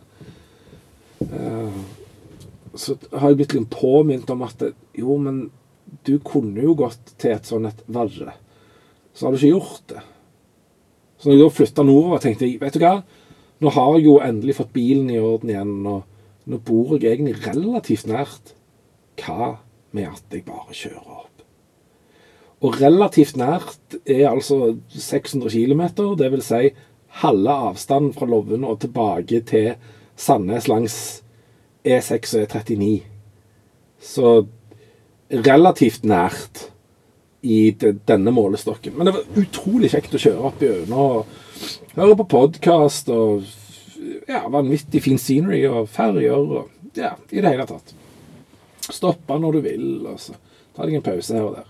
Uh, 1.20 1.82
så 2.75 2.97
har 3.12 3.31
jeg 3.31 3.41
blitt 3.41 3.57
litt 3.57 3.73
påminnet 3.73 4.31
om 4.31 4.45
at 4.47 4.62
jo, 4.99 5.17
men 5.19 5.49
du 6.07 6.17
kunne 6.23 6.62
jo 6.62 6.77
gått 6.79 7.15
til 7.19 7.35
et 7.35 7.49
sånn 7.49 7.67
et 7.71 7.83
Verre. 7.91 8.37
Så 9.15 9.27
har 9.27 9.35
du 9.35 9.41
ikke 9.41 9.57
gjort 9.57 9.89
det. 9.91 10.05
Så 11.19 11.29
når 11.29 11.37
jeg 11.37 11.43
da 11.43 11.55
flytta 11.57 11.85
nordover, 11.85 12.23
tenkte 12.23 12.47
jeg 12.47 12.61
vet 12.62 12.77
du 12.77 12.85
hva, 12.85 12.95
nå 13.61 13.73
har 13.75 13.97
jeg 13.97 14.07
jo 14.07 14.21
endelig 14.25 14.57
fått 14.57 14.73
bilen 14.73 15.11
i 15.12 15.19
orden 15.21 15.50
igjen. 15.53 15.75
og 15.87 16.49
nå 16.50 16.61
bor 16.65 16.95
jeg 16.97 17.11
egentlig 17.11 17.43
relativt 17.45 18.07
nært. 18.09 18.55
Hva 19.21 19.57
med 19.93 20.09
at 20.09 20.33
jeg 20.33 20.47
bare 20.47 20.77
kjører 20.77 21.19
opp? 21.19 21.43
Og 22.61 22.77
relativt 22.81 23.37
nært 23.41 23.99
er 24.05 24.29
altså 24.31 24.77
600 24.93 25.53
km, 25.53 25.85
dvs. 26.17 26.49
Si 26.49 26.71
halve 27.21 27.57
avstanden 27.71 28.15
fra 28.15 28.29
Loven 28.31 28.65
og 28.65 28.81
tilbake 28.85 29.43
til 29.49 29.75
Sandnes 30.21 30.69
langs 30.71 30.97
E6 31.84 32.37
og 32.37 32.44
E39. 32.44 32.90
Så 34.00 34.34
relativt 35.30 36.04
nært 36.08 36.66
i 37.42 37.70
denne 37.72 38.32
målestokken. 38.34 38.96
Men 38.96 39.08
det 39.08 39.14
var 39.16 39.40
utrolig 39.40 39.92
kjekt 39.92 40.16
å 40.16 40.20
kjøre 40.20 40.50
opp 40.50 40.64
gjennom 40.64 40.99
og 40.99 41.96
høre 41.96 42.18
på 42.20 42.28
podkast 42.34 43.08
og 43.14 43.46
ja, 44.28 44.42
vanvittig 44.50 45.02
fin 45.04 45.20
scenery 45.20 45.62
og 45.68 45.88
ferger 45.92 46.37
og 46.37 46.96
ja, 46.96 47.14
i 47.30 47.40
det 47.40 47.54
hele 47.54 47.66
tatt. 47.68 47.94
Stoppe 48.90 49.38
når 49.38 49.58
du 49.58 49.64
vil, 49.64 49.88
og 50.10 50.18
så 50.20 50.34
ta 50.75 50.87
deg 50.87 50.99
en 50.99 51.06
pause 51.06 51.37
her 51.37 51.46
og 51.46 51.58
der. 51.60 51.66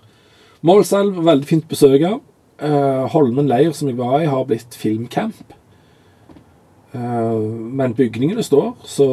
Målselv, 0.67 1.23
veldig 1.25 1.49
fint 1.49 1.71
besøk 1.71 2.05
Uh, 2.61 3.07
Holmen 3.09 3.47
leir, 3.49 3.73
som 3.73 3.89
jeg 3.89 3.97
var 3.97 4.19
i, 4.21 4.27
har 4.29 4.43
blitt 4.45 4.75
filmcamp. 4.77 5.55
Uh, 6.91 7.39
men 7.71 7.95
bygningene 7.95 8.43
står, 8.43 8.73
så 8.83 9.07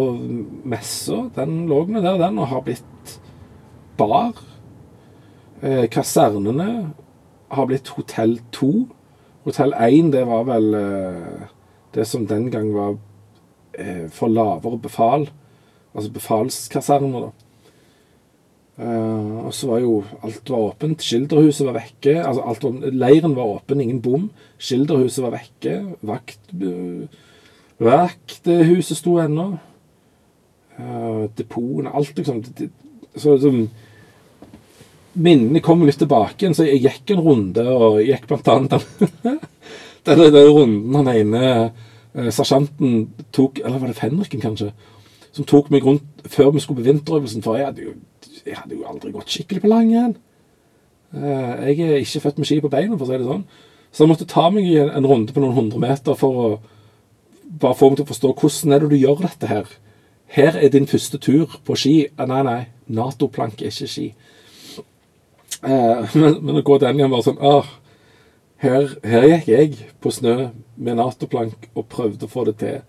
messa 0.66 1.28
den 1.36 1.68
lå 1.70 1.84
nå 1.86 2.02
der, 2.02 2.16
den, 2.24 2.40
og 2.42 2.50
har 2.50 2.64
blitt 2.66 3.18
bar. 4.00 4.40
Uh, 5.62 5.86
kasernene 5.94 6.70
har 7.54 7.68
blitt 7.70 7.92
Hotell 7.94 8.40
2. 8.56 8.72
Hotell 9.46 9.76
1, 9.78 10.10
det 10.16 10.24
var 10.28 10.48
vel 10.50 10.74
uh, 10.74 11.44
det 11.94 12.08
som 12.10 12.26
den 12.28 12.50
gang 12.54 12.72
var 12.76 12.98
eh, 13.78 14.08
for 14.14 14.30
lavere 14.30 14.78
befal. 14.82 15.30
Altså 15.94 16.12
befalskaserner, 16.14 17.30
da. 17.30 17.30
Og 18.78 19.54
så 19.58 19.70
var 19.72 19.80
jo 19.82 19.94
alt 20.22 20.52
var 20.54 20.66
åpent. 20.68 21.02
Skilderhuset 21.02 21.66
var 21.66 21.80
vekke. 21.80 22.20
altså 22.22 22.44
alt 22.46 22.66
var, 22.68 22.92
Leiren 22.94 23.34
var 23.34 23.56
åpen, 23.56 23.82
ingen 23.82 24.02
bom. 24.06 24.28
Skilderhuset 24.62 25.24
var 25.24 25.34
vekke. 25.40 25.80
Vakt, 26.06 26.44
uh, 26.54 27.08
vakthuset 27.84 28.98
sto 28.98 29.18
ennå. 29.22 29.52
Uh, 30.78 31.26
Depotene 31.38 31.94
Alt, 31.94 32.18
liksom. 32.18 32.42
Det, 32.42 32.70
så 33.18 33.36
liksom 33.36 33.68
Minnene 35.18 35.64
kom 35.66 35.82
litt 35.82 35.98
tilbake 35.98 36.44
igjen, 36.44 36.54
så 36.54 36.68
jeg 36.68 36.84
gikk 36.84 37.16
en 37.16 37.24
runde, 37.26 37.64
og 37.74 38.04
gikk 38.06 38.28
blant 38.30 38.50
annet 38.54 38.76
den, 38.78 39.40
den, 40.06 40.22
den 40.36 40.52
runden 40.54 40.98
han 41.00 41.10
ene 41.10 41.42
uh, 42.14 42.30
sersjanten 42.30 43.08
tok 43.34 43.64
Eller 43.64 43.82
var 43.82 43.90
det 43.90 43.98
fenriken, 43.98 44.44
kanskje? 44.44 44.70
Som 45.34 45.48
tok 45.50 45.72
meg 45.74 45.86
rundt 45.86 46.30
før 46.30 46.52
vi 46.54 46.62
skulle 46.62 46.84
på 46.84 46.92
vinterøvelsen. 46.92 47.44
For 47.46 47.58
jeg 47.58 47.70
hadde 47.70 47.88
jo, 47.88 47.96
jeg 48.46 48.58
hadde 48.58 48.78
jo 48.78 48.86
aldri 48.90 49.14
gått 49.14 49.34
skikkelig 49.34 49.66
på 49.66 49.74
langrenn. 49.74 50.16
Uh, 51.14 51.66
jeg 51.66 51.82
er 51.82 52.00
ikke 52.04 52.26
født 52.28 52.42
med 52.42 52.50
ski 52.50 52.62
på 52.62 52.74
beina, 52.74 52.98
for 52.98 53.06
å 53.06 53.10
si 53.10 53.18
det 53.18 53.30
sånn. 53.30 53.46
Så 53.90 54.04
jeg 54.04 54.12
måtte 54.12 54.30
ta 54.30 54.48
meg 54.54 54.70
en, 54.70 54.94
en 55.00 55.10
runde 55.10 55.34
på 55.34 55.42
noen 55.42 55.58
hundre 55.58 55.82
meter 55.82 56.18
for 56.20 56.42
å 56.44 56.50
bare 57.48 57.78
få 57.78 57.90
meg 57.90 58.00
til 58.00 58.08
å 58.08 58.12
forstå 58.12 58.34
hvordan 58.42 58.76
er 58.76 58.84
det 58.84 58.90
du 58.92 58.98
gjør 59.00 59.24
dette 59.24 59.50
her. 59.52 59.76
Her 60.28 60.58
er 60.60 60.72
din 60.74 60.88
første 60.88 61.20
tur 61.24 61.60
på 61.66 61.76
ski. 61.80 61.96
Eh, 62.08 62.28
nei, 62.28 62.42
nei, 62.44 62.62
Nato-plank 62.92 63.62
er 63.62 63.72
ikke 63.72 63.90
ski. 63.92 64.08
Eh, 65.64 66.16
men, 66.20 66.40
men 66.42 66.60
å 66.60 66.66
gå 66.66 66.80
den 66.84 67.00
igjen 67.00 67.14
bare 67.14 67.28
sånn 67.30 67.40
ah, 67.40 67.70
her, 68.64 68.92
her, 69.06 69.28
gikk 69.30 69.48
jeg 69.52 69.90
på 70.04 70.12
snø 70.14 70.50
med 70.76 71.00
Nato-plank 71.00 71.70
og 71.74 71.88
prøvde 71.94 72.28
å 72.28 72.32
få 72.32 72.48
det 72.50 72.58
til. 72.64 72.82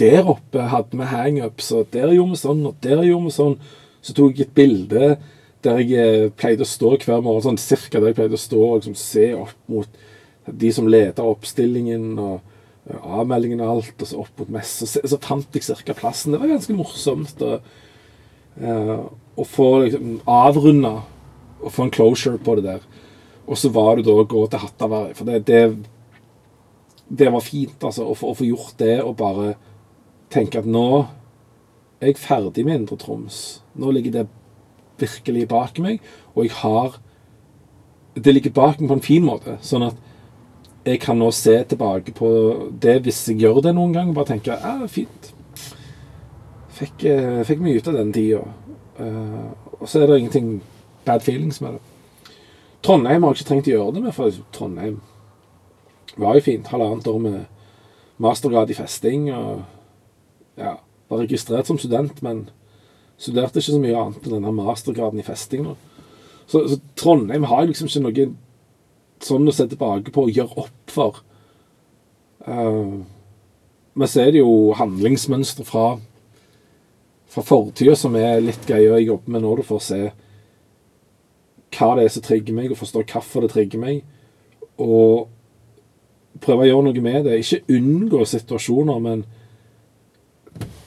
Der 0.00 0.26
oppe 0.26 0.64
hadde 0.72 0.98
vi 0.98 1.06
hangups, 1.06 1.70
og 1.76 1.92
der 1.94 2.10
gjorde 2.16 2.34
vi 2.34 2.40
sånn, 2.40 2.64
og 2.66 2.78
der 2.82 3.04
gjorde 3.06 3.28
vi 3.28 3.34
sånn. 3.36 3.58
Så 4.04 4.16
tok 4.16 4.34
jeg 4.40 4.48
et 4.48 4.56
bilde 4.56 5.14
der 5.64 5.78
jeg 5.80 5.94
eh, 5.96 6.32
pleide 6.36 6.66
å 6.66 6.68
stå 6.68 6.90
hver 6.98 7.22
morgen, 7.24 7.44
sånn 7.44 7.60
cirka 7.60 8.00
der 8.00 8.10
jeg 8.10 8.18
pleide 8.18 8.36
å 8.36 8.42
stå 8.42 8.58
og 8.60 8.74
liksom, 8.80 8.96
se 8.98 9.30
opp 9.38 9.54
mot 9.70 10.02
de 10.44 10.72
som 10.76 10.88
leda 10.90 11.24
oppstillingen 11.24 12.18
og 12.20 12.42
avmeldingen 12.92 13.62
og 13.64 13.78
alt, 13.78 13.96
og 13.96 14.08
så 14.08 14.20
opp 14.20 14.42
mot 14.42 14.52
messa. 14.58 14.86
Så, 14.88 15.02
så, 15.08 15.18
fant 15.22 15.56
jeg 15.56 15.64
cirka 15.64 15.96
plassen. 15.96 16.34
Det 16.34 16.40
var 16.42 16.52
ganske 16.52 16.76
morsomt 16.76 17.40
å, 17.44 17.56
uh, 18.60 18.98
å 19.40 19.46
få 19.48 19.70
liksom, 19.86 20.18
avrunda 20.28 20.98
og 21.64 21.72
få 21.72 21.86
en 21.86 21.94
closure 21.94 22.40
på 22.44 22.58
det 22.58 22.66
der. 22.66 22.84
Og 23.48 23.58
så 23.60 23.70
var 23.72 23.96
det 23.96 24.06
da 24.08 24.16
å 24.20 24.28
gå 24.28 24.44
til 24.48 24.60
Hattaværet. 24.60 25.16
For 25.16 25.28
det, 25.28 25.42
det, 25.48 25.62
det, 27.08 27.30
var 27.32 27.44
fint, 27.44 27.76
altså. 27.80 28.08
Å 28.08 28.16
få, 28.18 28.32
å 28.32 28.38
få 28.38 28.48
gjort 28.48 28.76
det 28.80 28.98
og 29.02 29.16
bare 29.20 29.54
tenke 30.32 30.60
at 30.60 30.68
nå 30.68 30.88
er 32.00 32.10
jeg 32.10 32.20
ferdig 32.20 32.64
med 32.66 32.82
Indre 32.82 32.98
Troms. 33.00 33.42
Nå 33.80 33.92
ligger 33.94 34.18
det 34.18 34.26
virkelig 35.00 35.48
bak 35.50 35.80
meg, 35.82 36.04
og 36.34 36.46
jeg 36.46 36.54
har 36.60 37.00
Det 38.14 38.30
ligger 38.30 38.52
bak 38.54 38.78
meg 38.78 38.88
på 38.88 38.94
en 38.94 39.02
fin 39.02 39.24
måte. 39.26 39.56
Sånn 39.58 39.82
at 39.82 39.96
jeg 40.84 41.00
kan 41.00 41.18
nå 41.18 41.30
se 41.32 41.54
tilbake 41.68 42.12
på 42.16 42.28
det 42.82 42.98
hvis 43.06 43.22
jeg 43.30 43.40
gjør 43.40 43.62
det 43.64 43.74
noen 43.76 43.94
gang. 43.94 44.10
og 44.10 44.18
Bare 44.18 44.34
tenke 44.34 44.58
ja, 44.58 44.74
fint. 44.90 45.32
Fikk, 46.74 47.04
eh, 47.08 47.40
fikk 47.46 47.62
mye 47.64 47.80
ut 47.80 47.88
av 47.88 47.98
den 47.98 48.12
tida. 48.12 48.44
Uh, 48.94 49.50
og 49.80 49.88
så 49.90 50.02
er 50.02 50.06
det 50.06 50.20
ingenting 50.20 50.62
bad 51.06 51.24
feelings 51.24 51.60
med 51.60 51.76
det. 51.76 52.34
Trondheim 52.84 53.24
har 53.24 53.32
jeg 53.32 53.40
ikke 53.40 53.48
trengt 53.48 53.68
å 53.70 53.72
gjøre 53.72 53.94
det 53.96 54.02
med, 54.04 54.14
for 54.14 54.36
Trondheim 54.54 55.00
var 56.20 56.36
jo 56.36 56.44
fint. 56.44 56.68
Halvannet 56.70 57.08
år 57.10 57.22
med 57.22 57.38
mastergrad 58.22 58.70
i 58.70 58.76
festing. 58.78 59.30
og 59.34 59.64
ja, 60.60 60.76
Var 61.08 61.24
registrert 61.24 61.66
som 61.66 61.78
student, 61.78 62.22
men 62.22 62.48
studerte 63.16 63.58
ikke 63.58 63.72
så 63.72 63.80
mye 63.80 63.98
annet 63.98 64.26
enn 64.26 64.36
denne 64.36 64.54
mastergraden 64.54 65.20
i 65.22 65.26
festing. 65.26 65.66
Så, 66.46 66.66
så, 66.68 66.78
Trondheim 66.98 67.46
har 67.48 67.66
liksom 67.66 67.88
ikke 67.88 68.04
noe 68.04 68.28
sånn 69.24 69.48
å 69.48 69.54
se 69.54 69.66
tilbake 69.70 70.12
på 70.14 70.26
og 70.26 70.34
gjøre 70.34 70.64
opp 70.64 70.92
for. 70.92 71.20
Uh, 72.44 73.04
men 73.94 74.10
så 74.10 74.24
er 74.24 74.34
det 74.34 74.42
jo 74.42 74.74
handlingsmønstre 74.76 75.64
fra, 75.68 75.86
fra 77.30 77.44
fortida 77.46 77.94
som 77.98 78.16
er 78.18 78.42
litt 78.42 78.66
greie 78.68 78.92
å 78.92 79.00
jobbe 79.00 79.32
med 79.32 79.44
nå, 79.44 79.54
du 79.56 79.64
får 79.66 79.84
se 79.86 80.00
hva 81.74 81.94
det 81.98 82.04
er 82.06 82.12
som 82.14 82.22
trigger 82.22 82.54
meg, 82.54 82.70
og 82.70 82.78
forstå 82.78 83.04
hvorfor 83.10 83.44
det 83.44 83.52
trigger 83.54 83.80
meg. 83.82 84.02
Og 84.82 85.30
prøve 86.42 86.64
å 86.64 86.68
gjøre 86.68 86.86
noe 86.88 87.02
med 87.02 87.24
det. 87.26 87.38
Ikke 87.40 87.78
unngå 87.78 88.22
situasjoner, 88.30 89.00
men 89.02 89.24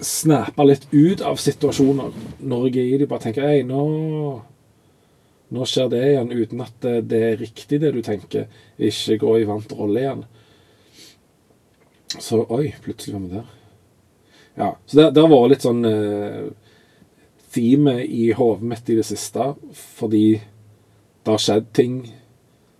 snappe 0.03 0.63
litt 0.67 0.85
ut 0.93 1.23
av 1.25 1.39
situasjoner 1.41 2.13
når 2.39 2.69
jeg 2.69 2.83
er 2.83 2.93
i 2.93 3.01
dem. 3.01 3.09
Bare 3.11 3.25
tenke 3.25 3.43
Ei, 3.47 3.63
nå, 3.67 3.83
nå 5.53 5.65
skjer 5.69 5.91
det 5.91 6.01
igjen, 6.03 6.31
uten 6.33 6.63
at 6.65 6.87
det, 7.07 7.19
er 7.31 7.37
riktig, 7.39 7.79
det 7.81 7.93
du 7.95 8.01
tenker. 8.03 8.47
Ikke 8.77 9.19
gå 9.21 9.35
i 9.39 9.47
vant 9.47 9.75
rolle 9.77 10.03
igjen. 10.03 10.25
Så 12.17 12.41
Oi, 12.55 12.71
plutselig 12.83 13.15
var 13.15 13.23
vi 13.23 13.33
der. 13.35 13.53
Ja, 14.57 14.69
så 14.85 14.97
det, 14.97 15.05
det 15.15 15.23
har 15.23 15.31
vært 15.31 15.53
litt 15.53 15.67
sånn 15.67 15.85
uh, 15.85 16.47
theme 17.53 17.99
i 18.03 18.31
hodet 18.35 18.67
mitt 18.71 18.89
i 18.89 18.97
det 18.97 19.05
siste, 19.07 19.51
fordi 19.99 20.25
det 20.37 21.33
har 21.33 21.43
skjedd 21.43 21.71
ting 21.77 21.97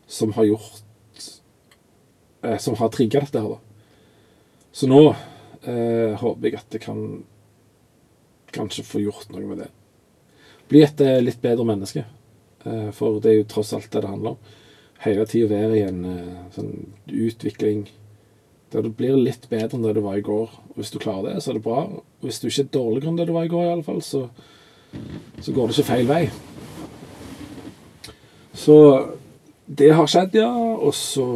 som 0.08 0.34
har 0.38 0.48
gjort 0.48 0.84
uh, 2.44 2.58
Som 2.64 2.78
har 2.80 2.92
trigga 2.96 3.22
dette 3.22 3.44
her, 3.44 3.58
da. 3.58 3.96
Så 4.72 4.90
nå 4.90 5.02
uh, 5.12 6.14
håper 6.22 6.48
jeg 6.48 6.60
at 6.60 6.78
jeg 6.80 6.86
kan 6.88 7.02
kanskje 8.56 8.86
få 8.88 9.02
gjort 9.04 9.30
noe 9.34 9.46
med 9.46 9.64
det. 9.64 9.72
bli 10.68 10.82
et 10.84 11.02
eh, 11.02 11.22
litt 11.24 11.40
bedre 11.42 11.64
menneske. 11.68 12.04
Eh, 12.66 12.90
for 12.96 13.20
det 13.22 13.32
er 13.32 13.40
jo 13.42 13.52
tross 13.52 13.74
alt 13.76 13.92
det 13.92 14.02
det 14.04 14.10
handler 14.10 14.36
om. 14.36 14.56
Hele 15.04 15.26
tida 15.30 15.50
være 15.52 15.78
i 15.78 15.86
en 15.86 16.04
eh, 16.10 16.44
sånn 16.56 16.74
utvikling 17.08 17.88
der 18.74 18.84
du 18.84 18.90
blir 18.92 19.16
litt 19.16 19.46
bedre 19.48 19.78
enn 19.78 19.86
det 19.86 19.94
du 19.96 20.02
var 20.04 20.18
i 20.20 20.26
går. 20.26 20.52
Og 20.74 20.80
hvis 20.80 20.92
du 20.92 21.00
klarer 21.00 21.30
det, 21.30 21.44
så 21.44 21.54
er 21.54 21.60
det 21.60 21.66
bra. 21.68 21.86
Og 21.88 22.26
hvis 22.26 22.42
du 22.42 22.50
ikke 22.50 22.66
er 22.66 22.74
dårligere 22.74 23.14
enn 23.14 23.20
det 23.20 23.28
du 23.30 23.36
var 23.36 23.48
i 23.48 23.52
går, 23.52 23.64
i 23.64 23.74
alle 23.76 23.86
fall, 23.86 24.02
så, 24.04 24.26
så 25.40 25.54
går 25.56 25.70
det 25.70 25.78
ikke 25.78 25.92
feil 25.92 26.10
vei. 26.10 26.24
Så 28.58 28.76
det 29.68 29.94
har 29.96 30.10
skjedd, 30.12 30.36
ja. 30.42 30.50
Og 30.52 30.92
så 30.98 31.28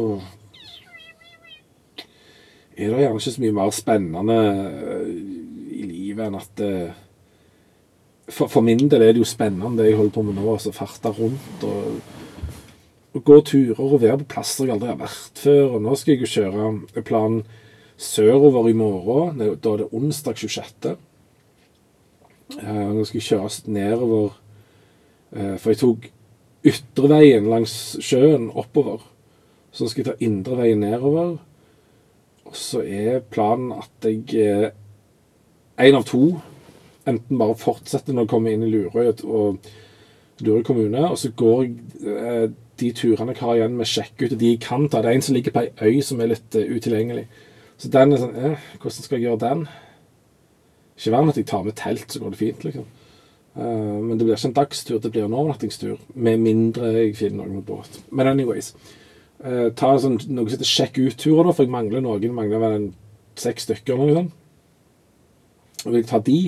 er 2.76 2.92
det 2.92 3.00
gjerne 3.04 3.16
ikke 3.16 3.32
så 3.36 3.44
mye 3.44 3.56
mer 3.56 3.72
spennende 3.76 4.38
i 5.72 5.86
livet 5.86 6.26
enn 6.26 6.38
at 6.40 6.62
for, 8.32 8.48
for, 8.48 8.64
min 8.64 8.88
del 8.88 9.04
er 9.04 9.12
det 9.14 9.22
jo 9.22 9.28
spennende 9.28 9.76
det 9.78 9.90
jeg 9.90 9.98
holder 9.98 10.14
på 10.14 10.24
med 10.26 10.38
nå. 10.38 10.46
altså 10.54 10.72
Farte 10.74 11.12
rundt 11.12 11.64
og, 11.68 12.00
og, 13.12 13.24
gå 13.24 13.40
turer 13.44 13.80
og 13.80 14.00
være 14.02 14.22
på 14.22 14.30
plasser 14.34 14.66
jeg 14.66 14.74
aldri 14.76 14.90
har 14.90 15.00
vært 15.00 15.42
før. 15.44 15.76
og 15.76 15.84
Nå 15.84 15.96
skal 16.00 16.14
jeg 16.14 16.24
jo 16.24 16.32
kjøre 16.32 17.04
planen 17.04 17.42
sørover 18.00 18.70
i 18.70 18.76
morgen. 18.76 19.42
Da 19.60 19.74
er 19.74 19.82
det 19.82 19.92
onsdag 19.92 20.40
26. 20.40 20.96
Eh, 22.60 22.88
nå 22.92 23.04
skal 23.08 23.20
jeg 23.20 23.28
kjøre 23.30 23.72
nedover 23.72 24.34
eh, 25.32 25.54
For 25.56 25.70
jeg 25.72 25.80
tok 25.80 26.10
ytreveien 26.68 27.48
langs 27.48 27.74
sjøen 28.04 28.50
oppover. 28.50 29.04
Så 29.72 29.88
skal 29.88 30.04
jeg 30.04 30.10
ta 30.10 30.24
indreveien 30.24 30.82
nedover. 30.84 31.38
Og 32.44 32.56
så 32.58 32.82
er 32.84 33.24
planen 33.32 33.72
at 33.76 34.08
jeg 34.08 34.72
En 35.80 35.96
av 35.96 36.04
to 36.04 36.36
enten 37.08 37.38
bare 37.38 37.58
fortsetter 37.58 38.14
når 38.14 38.26
jeg 38.26 38.32
kommer 38.32 38.52
inn 38.52 38.66
i 38.66 38.70
Lurøy 38.70 39.08
og 39.24 39.70
Lurøy 40.42 40.62
kommune, 40.66 41.04
og 41.08 41.18
så 41.18 41.30
går 41.36 41.62
jeg 41.64 41.74
eh, 42.16 42.44
de 42.80 42.90
turene 42.96 43.34
jeg 43.34 43.42
har 43.42 43.58
igjen 43.58 43.76
med 43.78 43.88
sjekk 43.88 44.24
ut, 44.24 44.32
og 44.32 44.40
de 44.40 44.52
jeg 44.54 44.60
kan 44.62 44.88
ta. 44.88 45.02
Det 45.02 45.10
er 45.10 45.18
en 45.18 45.24
som 45.26 45.36
ligger 45.36 45.54
på 45.54 45.62
ei 45.62 45.90
øy 45.92 46.00
som 46.04 46.20
er 46.20 46.32
litt 46.32 46.56
uh, 46.58 46.62
utilgjengelig. 46.62 47.26
Så 47.80 47.90
den 47.92 48.14
er 48.14 48.22
sånn 48.22 48.38
eh, 48.38 48.64
Hvordan 48.80 49.04
skal 49.04 49.18
jeg 49.18 49.26
gjøre 49.26 49.42
den? 49.42 49.62
Ikke 50.96 51.12
verre 51.12 51.26
enn 51.26 51.32
at 51.32 51.38
jeg 51.40 51.48
tar 51.50 51.66
med 51.66 51.76
telt, 51.78 52.08
så 52.08 52.22
går 52.22 52.34
det 52.34 52.40
fint, 52.40 52.66
liksom. 52.66 52.88
Uh, 53.52 54.00
men 54.00 54.16
det 54.16 54.24
blir 54.24 54.36
ikke 54.38 54.50
en 54.50 54.56
dagstur, 54.56 54.98
det 55.02 55.12
blir 55.12 55.26
en 55.26 55.36
overnattingstur. 55.36 56.00
Med 56.14 56.42
mindre 56.42 56.94
jeg 56.96 57.16
finner 57.18 57.42
noen 57.42 57.60
med 57.60 57.68
båt. 57.68 58.00
Men 58.10 58.32
anyways. 58.32 58.72
Uh, 59.42 59.68
ta 59.76 59.92
sånn, 59.98 60.20
noe 60.30 60.46
som 60.46 60.54
heter 60.54 60.70
sjekk 60.70 61.00
ut-turer, 61.02 61.48
da, 61.48 61.54
for 61.54 61.66
jeg 61.66 61.74
mangler 61.74 62.04
noen. 62.04 62.34
Mangler 62.36 62.62
vel 62.62 62.78
en 62.78 62.90
seks 63.38 63.68
stykker 63.68 63.94
eller 63.94 64.08
noe 64.08 64.20
sånt. 64.22 64.38
Og 65.82 65.90
vil 65.90 66.00
jeg 66.00 66.10
ta 66.12 66.20
de, 66.22 66.40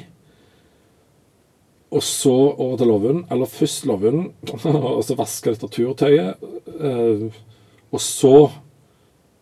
og 1.95 2.03
så 2.03 2.35
over 2.35 2.77
til 2.81 2.91
loven, 2.91 3.25
Eller 3.31 3.47
først 3.47 3.87
loven, 3.87 4.33
og 4.97 5.03
så 5.07 5.17
vaske 5.19 5.55
litteraturtøyet. 5.55 6.43
Eh, 6.81 7.27
og 7.95 8.01
så 8.03 8.51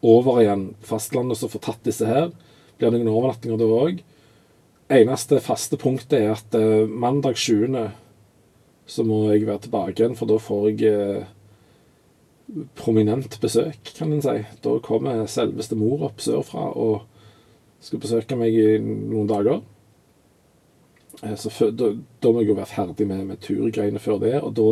over 0.03 0.41
igjen 0.43 0.73
fastlandet, 0.85 1.39
så 1.39 1.49
få 1.49 1.63
tatt 1.63 1.85
disse 1.87 2.07
her. 2.07 2.33
Blir 2.77 2.93
det 2.93 3.01
noen 3.01 3.15
overnattinger 3.15 3.61
der 3.61 3.77
òg. 3.77 4.03
Eneste 4.93 5.41
faste 5.41 5.79
punktet 5.81 6.19
er 6.19 6.35
at 6.35 6.57
eh, 6.59 6.85
mandag 6.89 7.39
7. 7.41 7.65
så 8.87 9.05
må 9.07 9.31
jeg 9.31 9.47
være 9.47 9.65
tilbake 9.65 10.03
igjen, 10.03 10.19
for 10.19 10.29
da 10.29 10.37
får 10.43 10.69
jeg 10.69 10.93
eh, 10.93 11.31
prominent 12.77 13.39
besøk, 13.41 13.95
kan 13.97 14.13
en 14.13 14.25
si. 14.25 14.43
Da 14.61 14.77
kommer 14.85 15.25
selveste 15.31 15.79
mor 15.79 16.11
opp 16.11 16.21
sørfra 16.21 16.69
og 16.77 17.07
skal 17.83 18.03
besøke 18.03 18.37
meg 18.37 18.55
i 18.55 18.77
noen 18.83 19.31
dager. 19.31 19.63
Eh, 21.23 21.35
så 21.37 21.51
for, 21.51 21.71
da, 21.71 21.93
da, 22.21 22.33
må 22.33 22.43
jeg 22.43 22.51
jo 22.51 22.59
være 22.59 22.71
ferdig 22.73 23.07
med, 23.07 23.25
med 23.31 23.43
turgreiene 23.43 24.03
før 24.03 24.19
det. 24.23 24.35
Og 24.43 24.55
da 24.59 24.69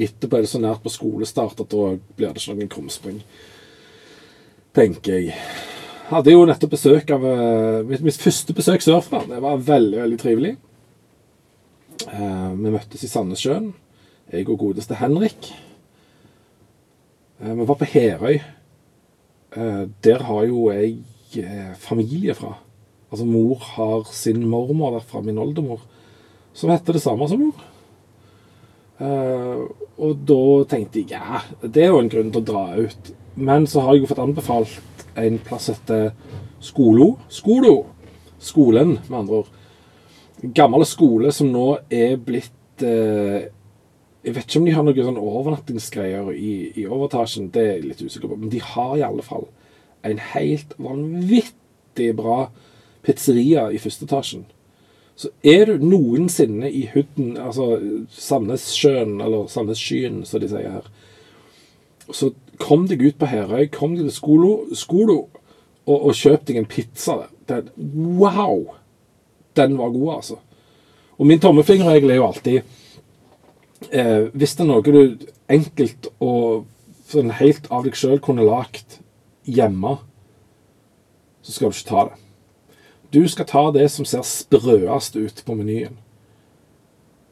etterpå 0.00 0.38
er 0.38 0.46
det 0.46 0.52
så 0.52 0.62
nært 0.62 0.82
på 0.84 0.92
skolestart 0.92 1.60
at 1.60 1.74
da 1.74 1.92
blir 2.16 2.32
det 2.32 2.42
ikke 2.42 2.56
noen 2.56 2.72
krumspring. 2.72 3.20
Tenker 4.76 5.18
jeg. 5.18 5.36
Hadde 6.10 6.32
jo 6.32 6.46
nettopp 6.46 6.72
besøk 6.74 7.10
av 7.14 7.22
uh, 7.22 7.86
mitt, 7.86 8.02
mitt, 8.02 8.18
første 8.18 8.54
besøk 8.56 8.82
sørfra. 8.82 9.22
Det 9.30 9.38
var 9.42 9.60
veldig, 9.66 9.98
veldig 10.02 10.18
trivelig. 10.18 10.56
Eh, 12.00 12.52
vi 12.56 12.70
møttes 12.72 13.02
i 13.04 13.10
Sandnessjøen, 13.10 13.66
jeg 14.32 14.46
og 14.48 14.62
godeste 14.62 14.96
Henrik. 14.96 15.50
Eh, 17.42 17.52
vi 17.52 17.66
var 17.68 17.78
på 17.78 17.90
Herøy. 17.92 18.40
der 20.02 20.22
har 20.22 20.44
jo 20.46 20.70
jeg 20.70 21.02
familie 21.78 22.34
fra. 22.34 22.52
Altså 23.10 23.26
mor 23.26 23.58
har 23.58 24.06
sin 24.14 24.46
mormor 24.46 24.94
derfra, 24.94 25.20
min 25.20 25.38
oldemor, 25.38 25.80
som 26.52 26.72
heter 26.72 26.96
det 26.96 27.02
samme 27.02 27.28
som 27.30 27.42
mor. 27.44 27.66
Uh, 29.00 29.64
og 30.00 30.26
da 30.28 30.42
tenkte 30.68 31.00
jeg 31.00 31.14
ja, 31.14 31.40
det 31.62 31.86
er 31.86 31.94
jo 31.94 32.02
en 32.02 32.10
grunn 32.12 32.32
til 32.32 32.42
å 32.42 32.48
dra 32.50 32.64
ut. 32.76 33.14
Men 33.40 33.66
så 33.70 33.84
har 33.84 33.96
jeg 33.96 34.04
jo 34.04 34.10
fått 34.10 34.22
anbefalt 34.22 35.06
en 35.20 35.38
plass 35.44 35.70
etter 35.72 36.10
Skolo. 36.60 37.14
Skolo! 37.32 37.74
Skolen, 38.40 38.98
med 39.08 39.18
andre 39.22 39.42
ord. 39.42 39.48
Gammel 40.56 40.86
skole 40.88 41.32
som 41.36 41.50
nå 41.52 41.64
er 41.92 42.14
blitt 42.24 42.84
uh, 42.84 43.40
Jeg 44.24 44.36
vet 44.36 44.46
ikke 44.46 44.60
om 44.60 44.68
de 44.68 44.72
har 44.76 44.84
noen 44.84 45.08
sånn 45.10 45.20
overnattingsgreier 45.20 46.30
i, 46.32 46.52
i 46.80 46.86
overtasjen, 46.88 47.50
det 47.52 47.60
er 47.60 47.74
jeg 47.74 47.86
litt 47.86 48.02
usikker 48.04 48.32
på. 48.32 48.38
Men 48.40 48.52
de 48.52 48.60
har 48.64 48.94
i 48.96 49.04
alle 49.04 49.24
fall 49.24 49.46
en 50.04 50.20
helt 50.32 50.74
vanvittig 50.80 52.10
bra 52.16 52.46
pizzeria 53.04 53.68
i 53.72 53.80
første 53.80 54.08
etasjen. 54.08 54.44
Så 55.20 55.28
er 55.44 55.66
du 55.68 55.82
noensinne 55.84 56.70
i 56.72 56.86
hooden, 56.94 57.34
altså 57.36 57.74
Sandnessjøen, 58.08 59.18
eller 59.20 59.50
Sandnesskyen, 59.52 60.22
som 60.24 60.40
de 60.40 60.48
sier 60.48 60.78
her, 60.78 60.86
så 62.08 62.30
kom 62.60 62.86
deg 62.88 63.02
ut 63.04 63.18
på 63.20 63.28
Herøy, 63.28 63.66
kom 63.74 63.98
deg 63.98 64.06
til 64.08 64.14
Skolo, 64.16 64.52
Skolo 64.76 65.18
og, 65.84 65.96
og 65.98 66.14
kjøp 66.16 66.46
deg 66.48 66.60
en 66.62 66.70
pizza. 66.70 67.18
Den, 67.50 67.68
wow! 68.16 68.78
Den 69.58 69.76
var 69.76 69.92
god, 69.92 70.14
altså. 70.14 70.38
Og 71.20 71.28
min 71.28 71.42
tommefingerregel 71.42 72.14
er 72.14 72.20
jo 72.20 72.26
alltid 72.30 72.60
eh, 73.90 74.30
Hvis 74.32 74.54
det 74.56 74.62
er 74.64 74.68
noe 74.70 74.84
du 74.86 75.26
enkelt 75.52 76.08
og 76.22 76.64
sånn 77.10 77.34
helt 77.42 77.66
av 77.74 77.84
deg 77.84 77.98
sjøl 77.98 78.22
kunne 78.24 78.46
lagt 78.46 79.00
hjemme, 79.44 79.98
så 81.42 81.52
skal 81.52 81.72
du 81.72 81.76
ikke 81.76 81.90
ta 81.90 82.04
det. 82.08 82.20
Du 83.10 83.24
skal 83.28 83.48
ta 83.50 83.64
det 83.74 83.88
som 83.90 84.06
ser 84.06 84.22
sprøest 84.26 85.16
ut 85.18 85.42
på 85.46 85.56
menyen. 85.58 85.96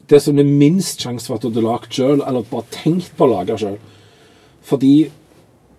Det 0.09 0.19
som 0.23 0.39
er 0.41 0.47
minst 0.47 1.03
sjanse 1.03 1.29
for 1.29 1.37
at 1.37 1.45
du 1.45 1.61
har 1.61 1.67
lagd 1.67 1.93
sjøl, 1.95 2.23
eller 2.25 2.47
bare 2.49 2.67
tenkt 2.73 3.13
på 3.15 3.27
å 3.27 3.33
lage 3.35 3.59
sjøl. 3.61 3.77
Fordi 4.65 5.09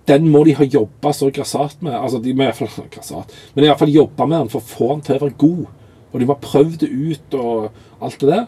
den 0.09 0.31
må 0.33 0.43
de 0.47 0.55
ha 0.59 0.65
jobba 0.65 1.13
så 1.15 1.29
grassat 1.35 1.83
med. 1.85 1.95
altså 1.95 2.19
de 2.23 2.33
må 2.35 2.47
i 2.47 2.51
hvert 2.51 2.73
fall, 2.73 2.89
grassat, 2.95 3.35
Men 3.55 3.65
i 3.65 3.69
hvert 3.69 3.83
fall 3.83 3.95
jobba 3.95 4.27
med 4.27 4.39
den 4.39 4.53
for 4.55 4.63
å 4.63 4.71
få 4.71 4.89
den 4.95 5.05
til 5.07 5.19
å 5.19 5.25
være 5.27 5.41
god. 5.45 5.65
Og 6.11 6.21
de 6.21 6.27
må 6.27 6.35
ha 6.35 6.49
prøvd 6.49 6.79
det 6.83 6.91
ut 6.91 7.35
og 7.39 8.03
alt 8.03 8.21
det 8.21 8.31
der. 8.33 8.47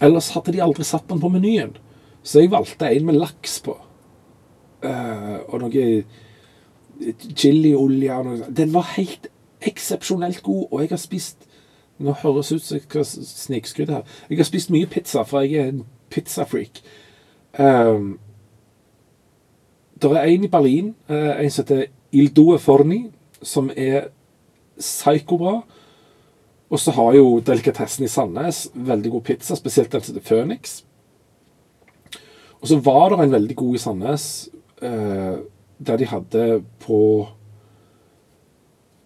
Ellers 0.00 0.30
hadde 0.34 0.52
de 0.54 0.62
aldri 0.64 0.84
satt 0.86 1.08
den 1.08 1.22
på 1.22 1.32
menyen. 1.32 1.72
Så 2.22 2.42
jeg 2.42 2.52
valgte 2.52 2.90
en 2.90 3.06
med 3.08 3.18
laks 3.18 3.58
på. 3.64 3.76
Uh, 4.84 5.40
og 5.48 5.60
noe 5.64 5.86
chiliolje. 7.36 8.16
Den 8.56 8.72
var 8.74 8.92
helt 8.94 9.28
eksepsjonelt 9.66 10.42
god, 10.42 10.66
og 10.70 10.80
jeg 10.80 10.88
har 10.90 11.00
spist 11.00 11.46
Nå 12.00 12.14
høres 12.22 12.48
ut 12.52 12.62
som 12.64 12.78
jeg 12.78 12.82
snikskryter 13.04 13.24
snikskryte 13.28 13.92
her. 13.92 14.04
Jeg 14.30 14.38
har 14.38 14.46
spist 14.48 14.70
mye 14.72 14.88
pizza, 14.88 15.20
for 15.28 15.44
jeg 15.44 15.60
er 15.60 15.66
en 15.68 15.82
pizzafreak. 16.08 16.80
Um, 17.58 18.14
det 20.00 20.10
er 20.16 20.30
en 20.30 20.46
i 20.46 20.48
Berlin, 20.48 20.94
uh, 21.10 21.36
en 21.44 21.50
som 21.50 21.66
heter 21.66 21.90
Ildoe 22.12 22.58
Forni, 22.58 23.02
som 23.42 23.68
er 23.76 24.08
psykobra. 24.78 25.58
Og 26.70 26.80
så 26.80 26.94
har 26.96 27.18
jo 27.18 27.40
delikatessen 27.44 28.06
i 28.06 28.08
Sandnes 28.08 28.70
veldig 28.74 29.10
god 29.10 29.26
pizza, 29.26 29.58
spesielt 29.58 29.92
den 29.92 30.00
som 30.00 30.14
heter 30.14 30.26
Phoenix. 30.28 30.84
Og 32.60 32.68
så 32.68 32.78
var 32.80 33.10
det 33.10 33.20
en 33.24 33.36
veldig 33.36 33.56
god 33.56 33.74
i 33.74 33.82
Sandnes, 33.84 34.24
uh, 34.82 35.36
der 35.86 35.96
de 35.96 36.06
hadde 36.06 36.62
på 36.80 37.28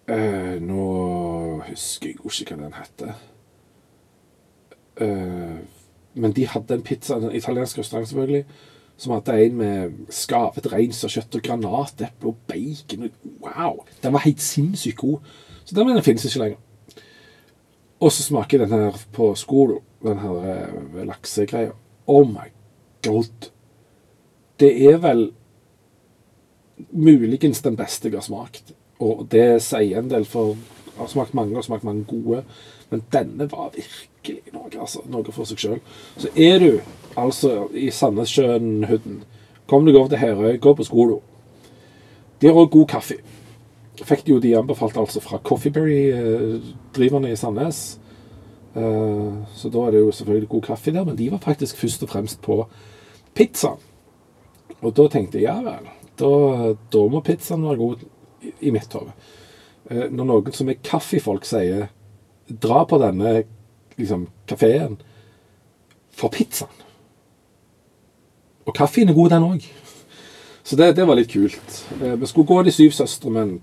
Uh, 0.05 0.61
nå 0.61 0.81
husker 1.65 2.11
jeg 2.11 2.19
ikke 2.19 2.53
hva 2.53 2.67
den 2.67 2.75
heter. 2.77 3.15
Uh, 5.01 5.63
men 6.13 6.35
de 6.35 6.45
hadde 6.47 6.77
en 6.77 6.85
pizza, 6.85 7.17
en 7.17 7.33
italiensk 7.35 7.79
restaurant 7.81 8.07
selvfølgelig, 8.07 8.45
som 8.97 9.15
hadde 9.15 9.39
en 9.43 9.57
med 9.59 9.95
skavet 10.13 10.69
reinsdyrkjøtt 10.71 11.39
og 11.39 11.47
granateple 11.47 12.31
og 12.31 12.37
bacon. 12.47 13.09
Wow! 13.41 13.81
Den 14.03 14.13
var 14.13 14.23
helt 14.27 14.41
sinnssykt 14.41 15.01
god. 15.01 15.25
Så 15.65 15.75
den 15.75 15.89
mener 15.89 16.05
finnes 16.05 16.25
ikke 16.25 16.43
lenger. 16.43 16.61
Og 17.99 18.11
så 18.11 18.23
smaker 18.23 18.61
den 18.61 18.69
her 18.69 19.01
på 19.11 19.33
skolen, 19.35 19.81
den 20.05 20.21
her 20.21 20.69
uh, 20.69 21.01
laksegreia. 21.07 21.73
Oh 22.07 22.27
my 22.29 22.47
god. 23.03 23.49
Det 24.59 24.71
er 24.85 24.97
vel 25.01 25.31
muligens 26.91 27.61
den 27.61 27.75
beste 27.75 28.09
jeg 28.09 28.19
har 28.19 28.23
smakt. 28.23 28.75
Og 29.03 29.25
det 29.31 29.61
sier 29.63 29.99
en 29.99 30.09
del, 30.11 30.25
for 30.25 30.55
jeg 30.55 30.99
har 31.01 31.11
smakt 31.11 31.33
mange 31.35 31.57
og 31.57 31.65
smakt 31.65 31.83
mange 31.83 32.05
gode. 32.07 32.43
Men 32.89 33.03
denne 33.11 33.47
var 33.51 33.73
virkelig 33.75 34.53
noe, 34.53 34.69
altså. 34.79 35.03
Noe 35.11 35.35
for 35.35 35.47
seg 35.49 35.59
sjøl. 35.59 35.79
Så 36.17 36.31
er 36.35 36.59
du 36.63 36.69
altså 37.19 37.67
i 37.75 37.89
Sandnessjøen-hooden, 37.91 39.23
kom 39.67 39.85
deg 39.87 39.97
over 39.97 40.11
til 40.13 40.21
Herøy, 40.21 40.59
gå 40.61 40.75
på 40.77 40.85
skolen. 40.85 41.19
De 42.41 42.47
har 42.47 42.59
òg 42.59 42.71
god 42.71 42.87
kaffe. 42.91 43.19
Fikk 43.95 44.27
jo 44.29 44.39
de 44.43 44.57
anbefalt 44.57 44.97
altså 44.99 45.21
fra 45.23 45.39
Coffeeberry-driverne 45.43 47.31
i 47.31 47.39
Sandnes. 47.39 47.99
Eh, 48.75 49.35
så 49.55 49.71
da 49.71 49.85
er 49.85 49.95
det 49.95 50.01
jo 50.03 50.11
selvfølgelig 50.11 50.49
god 50.51 50.65
kaffe 50.67 50.91
der, 50.91 51.05
men 51.07 51.17
de 51.17 51.31
var 51.31 51.43
faktisk 51.43 51.77
først 51.79 52.03
og 52.03 52.09
fremst 52.11 52.41
på 52.43 52.59
pizza. 53.33 53.75
Og 54.81 54.91
da 54.97 55.07
tenkte 55.07 55.39
jeg 55.39 55.47
ja 55.47 55.61
vel, 55.63 55.87
da, 56.19 56.73
da 56.93 57.05
må 57.11 57.23
pizzaen 57.23 57.63
være 57.63 57.79
god 57.79 58.03
i, 58.65 58.73
mitt 58.73 58.93
hode. 58.97 59.13
Eh, 59.89 60.07
når 60.09 60.31
noen 60.31 60.55
som 60.55 60.69
er 60.71 60.81
kaffefolk 60.83 61.45
sier 61.47 61.87
dra 62.49 62.83
på 62.89 62.99
denne 63.01 63.43
liksom, 63.97 64.27
kafeen 64.49 64.97
for 66.15 66.33
pizzaen. 66.33 66.83
Og 68.65 68.73
kaffen 68.73 69.09
er 69.09 69.17
god, 69.17 69.29
den 69.35 69.45
òg. 69.45 69.65
Så 70.65 70.77
det, 70.79 70.95
det, 70.97 71.05
var 71.05 71.17
litt 71.19 71.29
kult. 71.29 71.79
Eh, 72.01 72.15
vi 72.17 72.29
skulle 72.29 72.49
gå 72.49 72.61
De 72.65 72.73
syv 72.73 72.95
søstre, 72.97 73.29
men 73.29 73.59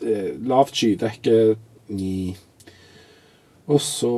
eh, 0.00 0.32
lavt 0.48 0.76
skydekke 0.76 1.56
Ni. 1.92 2.36
Og 3.68 3.80
så 3.84 4.12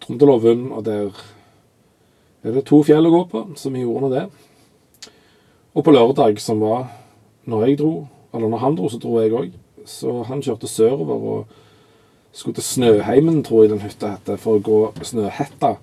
Trondeloven, 0.00 0.70
og 0.72 0.84
der 0.86 1.10
er 2.46 2.54
det 2.54 2.66
to 2.68 2.78
fjell 2.86 3.08
å 3.08 3.12
gå 3.12 3.22
på, 3.32 3.42
så 3.58 3.72
vi 3.74 3.82
gjorde 3.82 4.06
nå 4.06 4.10
det. 4.12 4.26
Og 5.76 5.84
på 5.84 5.92
lørdag, 5.92 6.38
som 6.40 6.60
var 6.62 6.86
når 7.50 7.64
jeg 7.66 7.78
dro, 7.80 7.94
eller 8.36 8.52
når 8.52 8.62
han 8.62 8.76
dro, 8.78 8.90
så 8.92 9.00
dro 9.02 9.18
jeg 9.20 9.34
òg. 9.36 9.54
Så 9.86 10.22
han 10.26 10.42
kjørte 10.42 10.68
sørover 10.70 11.26
og 11.32 11.56
skulle 12.36 12.58
til 12.58 12.66
Snøheimen, 12.66 13.42
tror 13.44 13.64
jeg 13.64 13.72
den 13.72 13.84
hytta 13.84 14.16
heter, 14.16 14.40
for 14.40 14.58
å 14.58 14.64
gå 14.64 14.80
Snøhetta. 15.06 15.76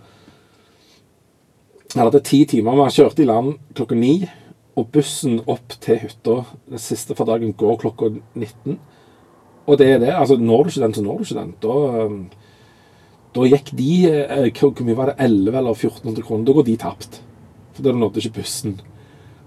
Han 1.93 2.07
hadde 2.07 2.23
ti 2.25 2.43
timer, 2.49 2.73
men 2.73 2.87
han 2.87 2.95
kjørte 2.95 3.23
i 3.23 3.29
land 3.29 3.57
klokka 3.77 3.97
ni. 3.97 4.15
Og 4.73 4.87
bussen 4.89 5.37
opp 5.45 5.75
til 5.83 5.99
hytta 6.01 6.39
den 6.71 6.81
siste 6.81 7.13
for 7.13 7.29
dagen 7.29 7.53
går 7.57 7.75
klokka 7.83 8.09
19. 8.33 8.79
Og 9.69 9.77
det 9.79 9.89
er 9.91 9.99
det. 10.01 10.13
altså 10.13 10.37
Når 10.37 10.63
du 10.63 10.69
ikke 10.69 10.81
den, 10.81 10.93
så 10.93 11.03
når 11.03 11.17
du 11.17 11.27
ikke 11.27 11.39
den. 11.39 11.51
Da, 11.61 11.75
um, 12.05 12.23
da 13.35 13.45
gikk 13.47 13.69
de 13.77 13.91
eh, 14.09 14.49
Hvor 14.57 14.81
mye 14.83 14.97
var 14.97 15.11
det? 15.11 15.15
11 15.19 15.57
eller 15.57 15.77
1400 15.77 16.25
kroner. 16.25 16.45
Da 16.45 16.57
går 16.57 16.65
de 16.67 16.77
tapt. 16.81 17.21
For 17.73 17.85
da 17.85 17.93
nådde 17.93 18.23
ikke 18.23 18.41
bussen. 18.41 18.79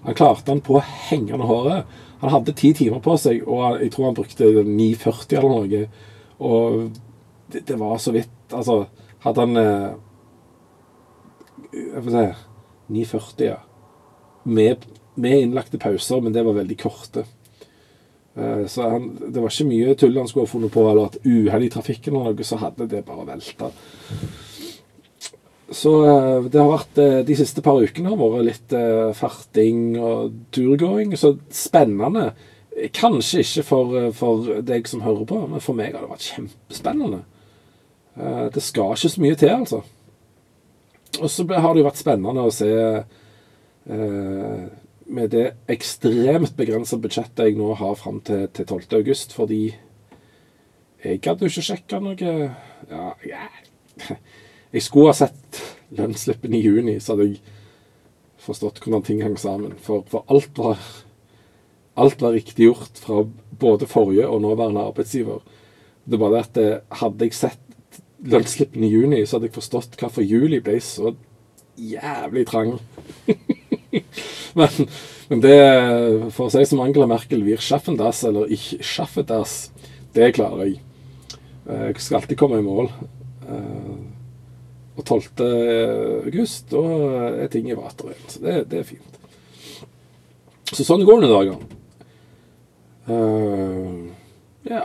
Han 0.06 0.14
klarte 0.14 0.52
han 0.52 0.62
på 0.62 0.80
hengende 1.10 1.46
håret. 1.46 1.90
Han 2.20 2.32
hadde 2.32 2.54
ti 2.56 2.72
timer 2.76 3.02
på 3.04 3.16
seg, 3.20 3.42
og 3.44 3.80
jeg 3.82 3.92
tror 3.92 4.08
han 4.08 4.16
brukte 4.16 4.48
9,40 4.64 5.36
eller 5.36 5.52
noe. 5.52 5.82
Og 6.38 6.78
det, 7.52 7.66
det, 7.68 7.76
var 7.80 7.98
så 8.02 8.12
vidt 8.12 8.32
Altså, 8.52 8.84
hadde 9.24 9.44
han 9.44 9.56
eh, 9.60 9.92
Jeg 11.72 12.02
får 12.04 12.12
se 12.14 12.26
9,40, 12.96 13.44
ja. 13.46 13.58
Med, 14.46 14.84
med, 15.14 15.40
innlagte 15.42 15.80
pauser, 15.82 16.20
men 16.22 16.32
det 16.32 16.44
var 16.46 16.54
veldig 16.54 16.76
korte. 16.78 17.24
Eh, 18.36 18.66
så 18.70 18.90
han, 18.92 19.08
det 19.18 19.42
var 19.42 19.50
ikke 19.50 19.68
mye 19.72 19.96
tull 19.98 20.18
han 20.20 20.28
skulle 20.30 20.46
ha 20.46 20.52
funnet 20.52 20.72
på, 20.72 20.84
eller 20.86 21.10
at 21.10 21.18
uhell 21.26 21.66
i 21.66 21.72
trafikken 21.72 22.14
eller 22.14 22.36
noe, 22.36 22.46
så 22.46 22.60
hadde 22.62 22.86
det 22.92 23.02
bare 23.08 23.26
velta. 23.32 23.72
Så 25.76 25.92
eh, 26.06 26.46
det 26.50 26.60
har 26.60 26.70
vært 26.70 27.00
eh, 27.02 27.22
De 27.26 27.36
siste 27.36 27.62
par 27.64 27.80
ukene 27.82 28.12
har 28.12 28.20
vært 28.20 28.46
litt 28.48 28.76
eh, 28.76 29.10
farting 29.16 29.96
og 30.00 30.36
turgåing. 30.54 31.12
Så 31.18 31.36
spennende. 31.52 32.30
Kanskje 32.96 33.42
ikke 33.44 33.64
for, 33.64 33.96
for, 34.16 34.48
deg 34.66 34.88
som 34.88 35.04
hører 35.04 35.28
på, 35.28 35.40
men 35.48 35.64
for 35.64 35.76
meg 35.78 35.94
har 35.94 36.04
det 36.04 36.10
vært 36.10 36.26
kjempespennende. 36.28 37.22
Det 38.52 38.60
skal 38.64 38.92
ikke 38.92 39.10
så 39.12 39.22
mye 39.22 39.38
til, 39.40 39.52
altså. 39.54 39.78
Og 41.22 41.30
så 41.32 41.46
har 41.48 41.70
det 41.72 41.80
jo 41.80 41.86
vært 41.86 42.00
spennende 42.02 42.44
å 42.44 42.52
se 42.52 42.68
med 45.16 45.32
det 45.32 45.46
ekstremt 45.72 46.52
begrensa 46.58 47.00
budsjettet 47.00 47.48
jeg 47.48 47.56
nå 47.56 47.70
har 47.80 47.96
fram 47.96 48.20
til, 48.28 48.44
til 48.52 48.68
12. 48.68 48.92
august, 49.00 49.32
fordi 49.36 49.62
jeg 51.00 51.22
hadde 51.24 51.48
jo 51.48 51.52
ikke 51.52 51.68
sjekka 51.70 52.02
noe 52.04 52.32
ja, 52.92 53.08
ja. 53.24 53.48
Jeg 54.74 54.82
skulle 54.82 55.12
ha 55.12 55.16
sett 55.16 55.60
lønnsslippen 55.96 56.54
i 56.54 56.62
juni, 56.64 56.96
så 57.00 57.14
hadde 57.14 57.28
jeg 57.30 57.42
forstått 58.46 58.80
hvordan 58.82 59.04
ting 59.06 59.22
hang 59.24 59.36
sammen. 59.40 59.76
For, 59.82 60.04
for 60.10 60.26
alt, 60.32 60.56
var, 60.58 60.80
alt 61.98 62.22
var 62.22 62.34
riktig 62.36 62.68
gjort 62.68 63.00
fra 63.02 63.22
både 63.60 63.88
forrige 63.90 64.28
og 64.28 64.42
nåværende 64.44 64.88
arbeidsgiver. 64.90 65.44
Det 66.06 66.20
var 66.20 66.34
det 66.34 66.42
at 66.44 66.60
eh, 66.62 66.98
hadde 67.00 67.26
jeg 67.28 67.38
sett 67.38 67.62
lønnsslippen 68.26 68.84
i 68.86 68.90
juni, 68.90 69.22
så 69.26 69.36
hadde 69.36 69.50
jeg 69.50 69.58
forstått 69.58 69.98
hvorfor 70.00 70.24
juli 70.24 70.60
ble 70.64 70.78
så 70.82 71.14
jævlig 71.76 72.46
trang. 72.48 72.76
men, 74.58 74.88
men, 75.30 75.42
det, 75.44 75.56
for 76.34 76.46
å 76.46 76.52
si 76.52 76.64
som 76.68 76.82
Angela 76.82 77.08
Merkel, 77.10 77.44
wir 77.46 77.62
schaffen 77.62 77.98
das, 78.00 78.24
eller 78.26 78.50
ich 78.52 78.74
schaffe 78.86 79.26
das, 79.26 79.70
det 80.16 80.34
klarer 80.38 80.70
jeg. 80.70 80.82
Eh, 81.66 81.88
jeg 81.90 82.02
skal 82.02 82.22
alltid 82.22 82.40
komme 82.40 82.62
i 82.62 82.66
mål. 82.66 82.92
Og 84.96 85.04
12. 85.04 85.44
august, 86.24 86.70
da 86.72 86.82
er 87.44 87.50
ting 87.52 87.68
i 87.68 87.76
vater 87.76 88.12
igjen. 88.12 88.28
Så 88.32 88.42
det, 88.44 88.54
det, 88.70 88.80
er 88.80 88.88
fint. 88.88 89.18
Så 90.72 90.86
sånn 90.86 91.04
går 91.06 91.20
det 91.20 91.28
noen 91.28 91.36
dag. 91.36 91.74
Uh, 93.06 94.08
ja 94.66 94.80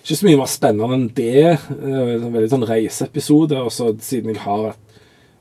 Ikke 0.00 0.14
så 0.16 0.24
mye 0.24 0.38
mer 0.40 0.48
spennende 0.48 0.96
enn 0.96 1.08
det. 1.18 1.56
Uh, 1.68 2.14
en 2.14 2.30
veldig 2.30 2.52
sånn 2.54 2.68
reiseepisode. 2.70 3.58
Og 3.58 3.74
så 3.74 3.90
siden 3.98 4.32
jeg 4.32 4.44
har 4.44 4.70
et, 4.70 5.00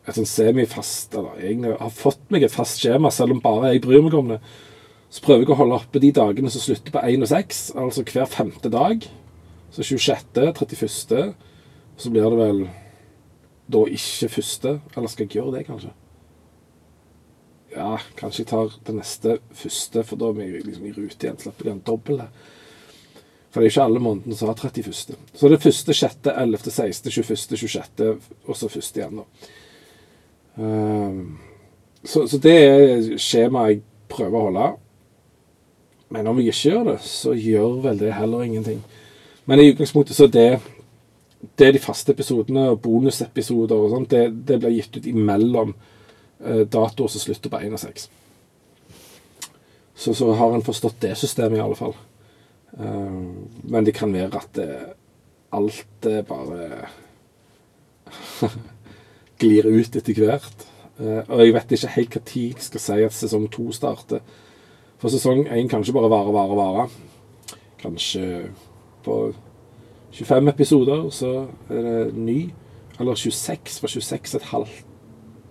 et 0.10 0.18
sånn 0.18 0.28
semifast 0.30 1.16
Eller 1.16 1.46
egentlig 1.46 1.76
har 1.80 1.94
fått 1.94 2.26
meg 2.34 2.48
et 2.48 2.54
fast 2.54 2.82
skjema, 2.82 3.14
selv 3.14 3.38
om 3.38 3.44
bare 3.46 3.76
jeg 3.76 3.86
bryr 3.86 4.04
meg 4.04 4.18
om 4.18 4.34
det, 4.34 4.40
så 5.14 5.22
prøver 5.24 5.46
jeg 5.46 5.54
å 5.54 5.60
holde 5.62 5.78
oppe 5.78 6.02
de 6.04 6.10
dagene 6.12 6.50
som 6.52 6.64
slutter 6.64 6.92
på 6.92 7.04
1 7.08 7.24
og 7.24 7.30
6, 7.30 7.62
altså 7.80 8.04
hver 8.10 8.26
femte 8.28 8.72
dag. 8.74 9.06
Så 9.72 9.86
26., 9.86 10.42
31., 10.58 11.36
så 11.96 12.12
blir 12.12 12.26
det 12.28 12.40
vel 12.42 12.66
da 13.72 13.86
ikke 13.90 14.30
første. 14.38 14.80
Eller 14.96 15.12
skal 15.12 15.26
jeg 15.26 15.38
gjøre 15.38 15.56
det, 15.58 15.66
kanskje? 15.70 15.94
Ja, 17.76 17.98
kanskje 18.16 18.44
jeg 18.44 18.52
tar 18.54 18.76
det 18.88 18.96
neste 18.96 19.40
første, 19.52 20.04
for 20.08 20.20
da 20.20 20.30
er 20.32 20.38
vi 20.38 20.62
liksom 20.64 20.86
i 20.88 20.94
rute 20.96 21.28
igjen. 21.28 21.40
Slipper 21.42 21.68
de 21.68 21.74
en 21.74 21.84
dobbel. 21.88 22.22
For 23.52 23.60
det 23.60 23.68
er 23.68 23.74
ikke 23.74 23.88
alle 23.88 24.04
månedene 24.04 24.36
som 24.36 24.52
har 24.52 24.60
31. 24.60 25.18
Så 25.34 25.50
det 25.50 25.58
er 25.58 25.64
første, 25.64 25.96
sjette, 25.96 26.32
11., 26.32 26.72
16., 26.72 27.12
21., 27.12 27.58
26., 27.58 28.32
og 28.46 28.58
så 28.60 28.70
første 28.72 29.02
igjen, 29.02 29.22
da. 29.22 29.52
Um, 30.56 31.38
så, 32.04 32.28
så, 32.28 32.40
det 32.40 32.54
er 32.56 33.08
skjemaet 33.20 33.74
jeg 33.74 33.82
prøver 34.12 34.40
å 34.40 34.46
holde. 34.50 34.68
Men 36.16 36.30
om 36.30 36.40
jeg 36.40 36.54
ikke 36.54 36.70
gjør 36.70 36.90
det, 36.92 37.00
så 37.04 37.34
gjør 37.34 37.80
vel 37.88 38.00
det 38.00 38.14
heller 38.16 38.46
ingenting. 38.46 38.84
Men 39.50 39.60
i 39.60 39.72
utgangspunktet 39.72 40.16
så 40.16 40.28
er 40.30 40.36
det 40.36 40.50
det 41.58 41.68
er 41.68 41.76
de 41.76 41.82
faste 41.84 42.14
episodene 42.16 42.70
og 42.72 42.82
bonusepisoder 42.84 43.76
og 43.76 43.94
sånt. 43.94 44.12
Det, 44.12 44.30
det 44.48 44.60
blir 44.62 44.76
gitt 44.78 45.00
ut 45.00 45.10
imellom 45.10 45.74
eh, 45.74 46.64
datoer 46.64 47.12
som 47.12 47.24
slutter 47.24 47.52
på 47.52 47.62
1 47.62 47.76
og 47.76 47.82
6. 47.82 48.08
Så, 49.96 50.14
så 50.14 50.34
har 50.36 50.56
en 50.56 50.66
forstått 50.66 51.00
det 51.06 51.16
systemet, 51.18 51.60
i 51.60 51.64
alle 51.64 51.80
fall. 51.80 51.96
Uh, 52.76 53.48
men 53.64 53.86
det 53.88 53.94
kan 53.96 54.12
være 54.12 54.42
at 54.42 54.50
det, 54.58 54.72
alt 55.56 55.86
det 56.04 56.26
bare 56.28 56.90
glir 59.42 59.70
ut 59.72 59.96
etter 59.96 60.20
hvert. 60.20 60.66
Uh, 61.00 61.24
og 61.30 61.46
jeg 61.46 61.56
vet 61.56 61.72
ikke 61.78 61.94
helt 61.96 62.20
når 62.20 62.36
jeg 62.36 62.68
skal 62.68 62.84
si 62.84 63.00
at 63.08 63.16
sesong 63.16 63.48
to 63.52 63.70
starter. 63.76 64.20
For 65.00 65.12
sesong 65.12 65.46
én 65.48 65.72
kan 65.72 65.84
ikke 65.84 65.96
bare 65.96 66.12
vare, 66.12 66.36
vare, 66.36 66.60
vare. 66.60 66.86
Kanskje 67.80 68.50
på 69.08 69.20
25 70.16 70.48
episoder, 70.50 71.10
så 71.12 71.48
er 71.70 71.82
det 71.82 72.16
ny. 72.16 72.40
Eller 73.00 73.16
26, 73.16 73.80
for 73.80 73.88
26 73.88 74.36
er, 74.36 74.46
halv, 74.54 74.68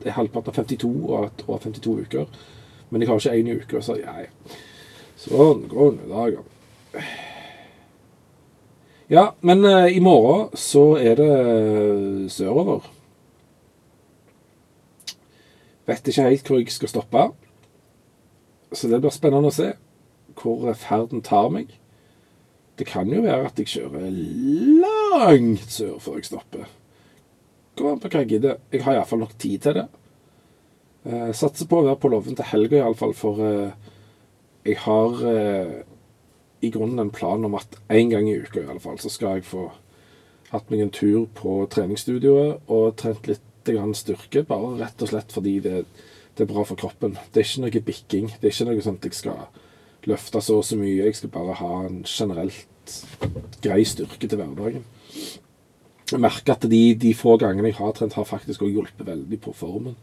er 0.04 0.16
halvparten 0.16 0.54
av 0.54 0.64
52 0.64 0.92
og 1.04 1.26
et 1.26 1.44
og 1.46 1.60
52 1.60 1.98
uker. 2.06 2.24
Men 2.90 3.02
jeg 3.02 3.10
har 3.10 3.20
ikke 3.20 3.36
én 3.36 3.52
uke, 3.60 3.82
så 3.82 3.98
ja, 4.00 4.16
ja. 4.24 4.56
Sånn 5.20 5.66
det 5.68 6.08
dager. 6.08 6.42
Ja, 9.12 9.34
men 9.44 9.64
uh, 9.68 9.84
i 9.92 10.00
morgen 10.00 10.48
så 10.56 10.94
er 10.96 11.20
det 11.20 11.28
uh, 11.28 12.24
sørover. 12.32 12.88
Vet 15.84 16.08
ikke 16.08 16.28
helt 16.30 16.48
hvor 16.48 16.62
jeg 16.62 16.72
skal 16.72 16.92
stoppe. 16.94 17.28
Så 18.72 18.88
det 18.88 19.02
blir 19.04 19.12
spennende 19.12 19.52
å 19.52 19.54
se 19.54 19.74
hvor 20.40 20.72
ferden 20.78 21.22
tar 21.22 21.52
meg. 21.52 21.76
Det 22.78 22.86
kan 22.88 23.10
jo 23.10 23.22
være 23.22 23.46
at 23.46 23.60
jeg 23.60 23.70
kjører 23.70 24.08
langt 24.82 25.70
sør 25.70 25.98
før 26.02 26.18
jeg 26.18 26.28
stopper. 26.30 26.70
Kommer 27.74 27.94
an 27.94 28.02
på 28.02 28.10
hva 28.10 28.22
jeg 28.22 28.32
gidder. 28.34 28.58
Jeg 28.72 28.82
har 28.86 28.98
iallfall 28.98 29.22
nok 29.22 29.36
tid 29.38 29.62
til 29.62 29.78
det. 29.78 29.84
Eh, 31.04 31.30
satser 31.36 31.68
på 31.70 31.80
å 31.80 31.86
være 31.86 32.00
på 32.02 32.10
Loven 32.10 32.38
til 32.38 32.48
helga 32.50 32.80
iallfall, 32.80 33.14
for 33.18 33.40
eh, 33.44 33.92
jeg 34.66 34.78
har 34.86 35.24
eh, 35.30 35.74
i 36.64 36.70
grunnen 36.74 37.02
en 37.02 37.14
plan 37.14 37.44
om 37.44 37.54
at 37.58 37.78
én 37.92 38.10
gang 38.10 38.26
i 38.30 38.38
uka 38.40 38.62
i 38.62 38.68
alle 38.68 38.82
fall, 38.82 38.98
så 38.98 39.12
skal 39.12 39.38
jeg 39.38 39.48
få 39.50 39.68
hatt 40.50 40.70
meg 40.72 40.84
en 40.84 40.94
tur 40.94 41.26
på 41.36 41.58
treningsstudioet 41.70 42.70
og 42.72 42.94
trent 43.00 43.28
litt 43.30 43.42
styrke, 43.64 44.42
bare 44.44 44.74
rett 44.82 45.02
og 45.02 45.08
slett 45.08 45.32
fordi 45.32 45.54
det, 45.64 45.84
det 46.36 46.44
er 46.44 46.50
bra 46.50 46.66
for 46.68 46.76
kroppen. 46.76 47.14
Det 47.32 47.40
er 47.40 47.46
ikke 47.46 47.62
noe 47.62 47.84
bikking. 47.86 48.26
Det 48.40 48.50
er 48.50 48.52
ikke 48.52 48.66
noe 48.68 48.84
sånt 48.84 49.06
jeg 49.08 49.16
skal 49.16 49.46
løfte 50.10 50.42
så 50.44 50.58
og 50.60 50.66
så 50.66 50.78
mye. 50.78 51.04
Jeg 51.06 51.18
skal 51.18 51.32
bare 51.34 51.56
ha 51.60 51.72
en 51.86 52.02
generelt 52.08 52.96
grei 53.64 53.84
styrke 53.88 54.28
til 54.28 54.40
hverdagen. 54.40 54.84
Jeg 56.10 56.20
merker 56.20 56.54
at 56.54 56.66
de, 56.68 56.82
de 57.00 57.14
få 57.16 57.38
gangene 57.40 57.70
jeg 57.70 57.78
har 57.78 57.94
trent, 57.96 58.16
har 58.18 58.28
faktisk 58.28 58.62
også 58.62 58.74
hjulpet 58.74 59.06
veldig 59.08 59.40
på 59.40 59.54
formen. 59.56 59.96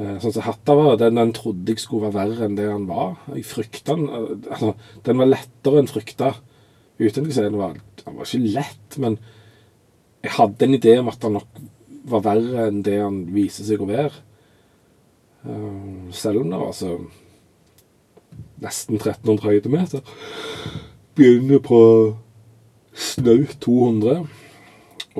Eh, 0.00 0.16
sånn 0.22 0.32
som 0.32 0.46
Hattava, 0.46 0.94
den, 0.96 1.18
den 1.20 1.34
trodde 1.36 1.74
jeg 1.74 1.82
skulle 1.82 2.08
være 2.08 2.16
verre 2.16 2.46
enn 2.48 2.56
det 2.56 2.70
han 2.70 2.88
var. 2.88 3.18
Jeg 3.36 3.44
frykta 3.44 3.96
den 3.98 4.08
eh, 4.08 4.30
altså, 4.54 4.72
Den 5.04 5.20
var 5.20 5.28
lettere 5.28 5.82
enn 5.82 5.90
frykta. 5.90 6.32
Uten 7.02 7.28
å 7.28 7.34
si 7.34 7.44
den 7.44 7.60
var, 7.60 7.76
den 8.00 8.16
var 8.16 8.28
ikke 8.28 8.54
lett, 8.56 8.98
men 9.02 9.18
jeg 10.22 10.36
hadde 10.38 10.64
en 10.64 10.76
idé 10.78 10.96
om 11.00 11.10
at 11.10 11.24
han 11.26 11.36
nok 11.36 11.60
var 12.08 12.24
verre 12.24 12.68
enn 12.68 12.80
det 12.86 12.98
han 13.02 13.24
viser 13.34 13.66
seg 13.66 13.82
å 13.82 13.88
være. 13.90 14.14
Uh, 15.42 16.08
selv 16.14 16.44
om 16.44 16.52
det 16.52 16.60
var 16.60 16.74
så 16.78 16.92
nesten 18.62 18.98
1300 19.00 19.48
høydemeter. 19.48 20.14
Begynner 21.18 21.60
på 21.64 21.82
snaut 22.92 23.58
200 23.60 24.24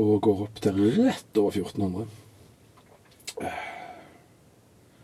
og 0.01 0.13
går 0.25 0.43
opp 0.47 0.61
til 0.65 0.81
rett 0.97 1.39
over 1.41 1.59
1400. 1.59 2.09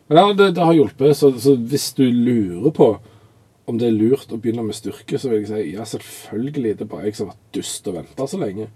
Men 0.08 0.18
ja, 0.18 0.32
det, 0.32 0.52
det 0.56 0.64
har 0.64 0.76
hjulpet, 0.76 1.16
så, 1.16 1.32
så, 1.36 1.54
hvis 1.56 1.90
du 1.98 2.06
lurer 2.06 2.72
på 2.72 2.88
om 3.68 3.76
det 3.76 3.90
er 3.90 3.98
lurt 3.98 4.30
å 4.32 4.38
begynne 4.40 4.64
med 4.64 4.76
styrke, 4.76 5.18
så 5.20 5.28
vil 5.28 5.42
jeg 5.42 5.50
si 5.50 5.74
ja, 5.74 5.84
selvfølgelig. 5.84 6.78
Det 6.78 6.86
er 6.86 6.88
bare 6.94 7.10
jeg 7.10 7.18
som 7.18 7.28
har 7.28 7.36
vært 7.36 7.58
dust 7.58 7.90
og 7.90 7.98
venta 7.98 8.28
så 8.30 8.40
lenge. 8.40 8.70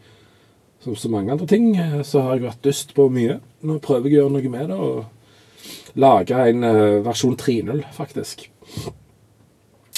Som 0.84 0.98
så 0.98 1.08
mange 1.08 1.32
andre 1.32 1.46
ting 1.48 1.70
eh, 1.78 2.02
så 2.04 2.26
har 2.26 2.36
jeg 2.36 2.44
vært 2.50 2.66
dyst 2.66 2.92
på 2.96 3.06
mye. 3.14 3.38
Nå 3.64 3.78
prøver 3.80 4.10
jeg 4.10 4.18
å 4.18 4.24
gjøre 4.26 4.34
noe 4.34 4.52
med 4.52 4.68
det 4.68 4.76
og 4.76 6.00
lage 6.02 6.44
en 6.50 6.66
uh, 6.66 7.00
versjon 7.06 7.38
3.0, 7.38 7.80
faktisk. 7.96 8.48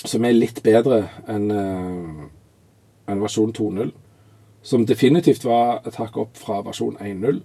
Som 0.04 0.24
er 0.24 0.36
litt 0.36 0.60
bedre 0.64 1.04
enn 1.30 1.50
uh, 1.52 2.24
en 3.08 3.22
versjon 3.22 3.52
2.0. 3.56 3.92
Som 4.64 4.86
definitivt 4.88 5.44
var 5.44 5.84
et 5.84 5.96
hakk 6.00 6.16
opp 6.20 6.40
fra 6.40 6.60
versjon 6.64 6.96
1.0, 7.00 7.40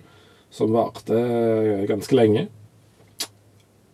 som 0.52 0.74
varte 0.76 1.16
uh, 1.16 1.86
ganske 1.90 2.16
lenge. 2.16 2.48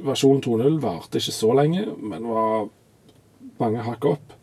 Versjon 0.06 0.41
2.0 0.45 0.80
varte 0.84 1.21
ikke 1.21 1.36
så 1.36 1.54
lenge, 1.58 1.86
men 2.01 2.25
var 2.30 2.67
mange 3.62 3.86
hakk 3.86 4.10
opp. 4.15 4.34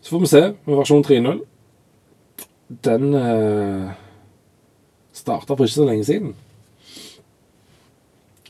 Så 0.00 0.14
får 0.14 0.24
vi 0.24 0.32
se 0.32 0.42
med 0.64 0.80
versjon 0.80 1.04
3.0. 1.04 1.44
Den 2.84 3.12
starta 5.14 5.54
for 5.54 5.64
ikke 5.64 5.78
så 5.78 5.86
lenge 5.88 6.04
siden. 6.04 6.34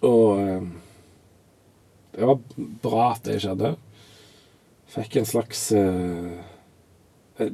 Og 0.04 0.40
eh, 0.40 0.62
det 2.14 2.28
var 2.28 2.38
bra 2.84 3.10
at 3.12 3.24
det 3.26 3.40
skjedde. 3.42 3.74
Fikk 4.94 5.16
en 5.18 5.26
slags 5.26 5.72
eh, 5.72 7.48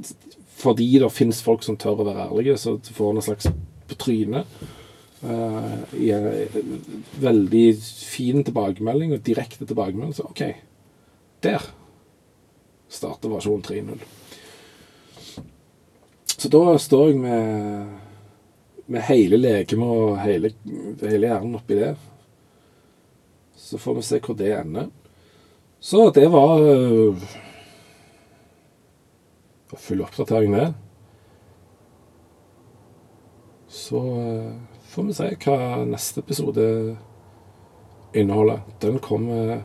Fordi 0.60 0.88
det 1.00 1.10
fins 1.14 1.40
folk 1.42 1.64
som 1.64 1.78
tør 1.80 2.02
å 2.02 2.08
være 2.10 2.26
ærlige, 2.28 2.58
så 2.60 2.76
får 2.78 3.10
en 3.10 3.20
en 3.22 3.28
slags 3.30 3.50
på 3.90 3.96
trynet. 3.98 4.60
Uh, 5.20 5.82
i 6.00 6.06
en 6.16 6.26
veldig 7.20 7.64
fin 7.84 8.38
tilbakemelding 8.44 9.12
og 9.12 9.24
direkte 9.24 9.66
tilbakemelding. 9.68 10.14
Så 10.16 10.24
OK, 10.28 10.40
der 11.44 11.66
starter 12.88 13.32
versjon 13.32 13.60
3.0. 13.64 14.00
Så 16.40 16.48
da 16.48 16.62
står 16.80 17.10
jeg 17.10 17.20
med 17.20 17.90
med 18.90 19.06
hele 19.06 19.38
legemet 19.38 19.90
og 19.90 20.16
hele, 20.18 20.50
hele 21.02 21.28
hjernen 21.28 21.58
oppi 21.60 21.76
det. 21.78 21.92
Så 23.54 23.78
får 23.78 24.00
vi 24.00 24.06
se 24.06 24.18
hvor 24.24 24.38
det 24.38 24.50
ender. 24.56 24.88
Så 25.80 26.10
det 26.10 26.28
var 26.28 26.60
uh, 26.60 27.16
full 29.76 30.02
oppdatering, 30.02 30.52
det. 30.52 30.74
Så 33.68 33.96
uh, 33.96 34.52
får 34.82 35.06
vi 35.08 35.14
se 35.16 35.28
hva 35.40 35.56
neste 35.88 36.20
episode 36.20 36.66
inneholder. 38.12 38.60
Den 38.84 38.98
kommer 39.00 39.62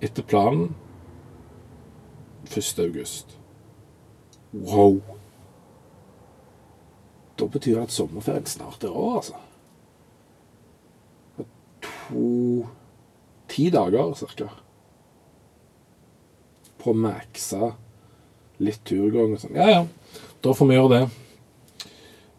etter 0.00 0.22
planen 0.22 0.76
1. 2.46 2.78
august. 2.78 3.34
Wow! 4.52 5.00
Da 7.38 7.50
betyr 7.50 7.80
det 7.80 7.88
at 7.88 7.98
sommerferien 7.98 8.46
snart 8.46 8.86
er 8.86 8.94
over, 8.94 9.18
altså. 9.24 9.42
To 11.82 12.66
Ti 13.48 13.70
dager 13.74 14.14
cirka. 14.14 14.52
På 16.88 16.94
å 16.94 16.96
maxe 16.96 17.72
litt 18.64 18.80
turgang 18.88 19.34
og 19.34 19.42
sånn. 19.42 19.56
Ja, 19.58 19.66
ja. 19.68 20.20
Da 20.40 20.54
får 20.56 20.68
vi 20.70 20.76
gjøre 20.78 20.92
det. 20.94 21.00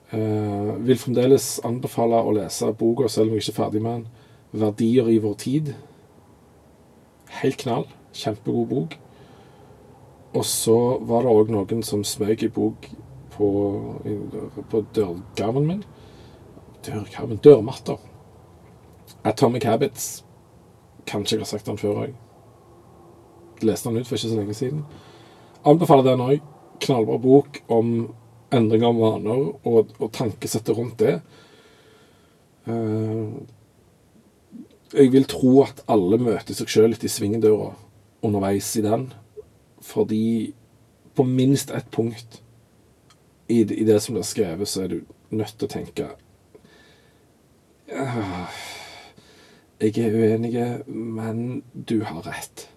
Uh, 0.09 0.71
vil 0.87 0.97
fremdeles 0.97 1.59
anbefale 1.67 2.17
å 2.25 2.31
lese 2.33 2.71
boka, 2.73 3.05
selv 3.13 3.29
om 3.29 3.37
jeg 3.37 3.45
ikke 3.45 3.53
er 3.53 3.57
ferdig 3.59 3.81
med 3.85 3.99
den. 3.99 4.07
'Verdier 4.49 5.11
i 5.13 5.19
vår 5.21 5.35
tid'. 5.37 5.75
Helt 7.43 7.59
knall. 7.61 7.85
Kjempegod 8.17 8.65
bok. 8.71 8.95
Og 10.33 10.45
så 10.45 10.97
var 11.05 11.21
det 11.21 11.35
òg 11.35 11.51
noen 11.53 11.83
som 11.85 12.01
smøg 12.03 12.47
i 12.47 12.49
bok 12.49 12.89
på, 13.35 13.49
på 14.71 14.81
dørgarmen 14.97 15.67
min. 15.67 15.83
Dørgarmen 16.85 17.37
Dørmatta. 17.37 17.99
Atomic 19.23 19.69
Habits. 19.69 20.23
Kanskje 21.05 21.37
jeg 21.37 21.45
har 21.45 21.53
sagt 21.53 21.69
den 21.69 21.77
før 21.77 22.01
òg. 22.07 22.17
Leste 23.67 23.89
den 23.89 24.01
ut 24.01 24.07
for 24.07 24.17
ikke 24.17 24.31
så 24.31 24.39
lenge 24.39 24.57
siden. 24.57 24.81
Anbefaler 25.67 26.11
den 26.11 26.25
òg. 26.25 26.49
Knallbra 26.79 27.17
bok 27.19 27.61
om 27.67 27.93
endring 28.55 28.85
av 28.87 28.97
vaner 28.97 29.41
og, 29.67 29.89
og 29.99 30.11
tankesettet 30.15 30.77
rundt 30.77 31.01
det. 31.01 31.17
Uh, 32.69 33.41
jeg 34.93 35.11
vil 35.13 35.27
tro 35.29 35.59
at 35.65 35.83
alle 35.91 36.17
møter 36.21 36.55
seg 36.57 36.71
sjøl 36.71 36.93
litt 36.93 37.03
i 37.05 37.11
svingdøra 37.11 37.73
underveis 38.25 38.71
i 38.79 38.85
den. 38.85 39.09
Fordi 39.85 40.53
på 41.15 41.25
minst 41.27 41.71
ett 41.71 41.91
punkt 41.91 42.41
i, 43.47 43.61
i, 43.61 43.83
det 43.83 43.99
som 44.01 44.15
blir 44.15 44.25
skrevet, 44.27 44.67
så 44.69 44.85
er 44.85 44.93
du 44.93 44.99
nødt 45.35 45.55
til 45.57 45.67
å 45.67 45.71
tenke 45.73 46.09
Jeg 49.79 50.03
er 50.03 50.13
uenig, 50.13 50.53
men 50.87 51.63
du 51.73 52.03
har 52.05 52.21
rett, 52.27 52.67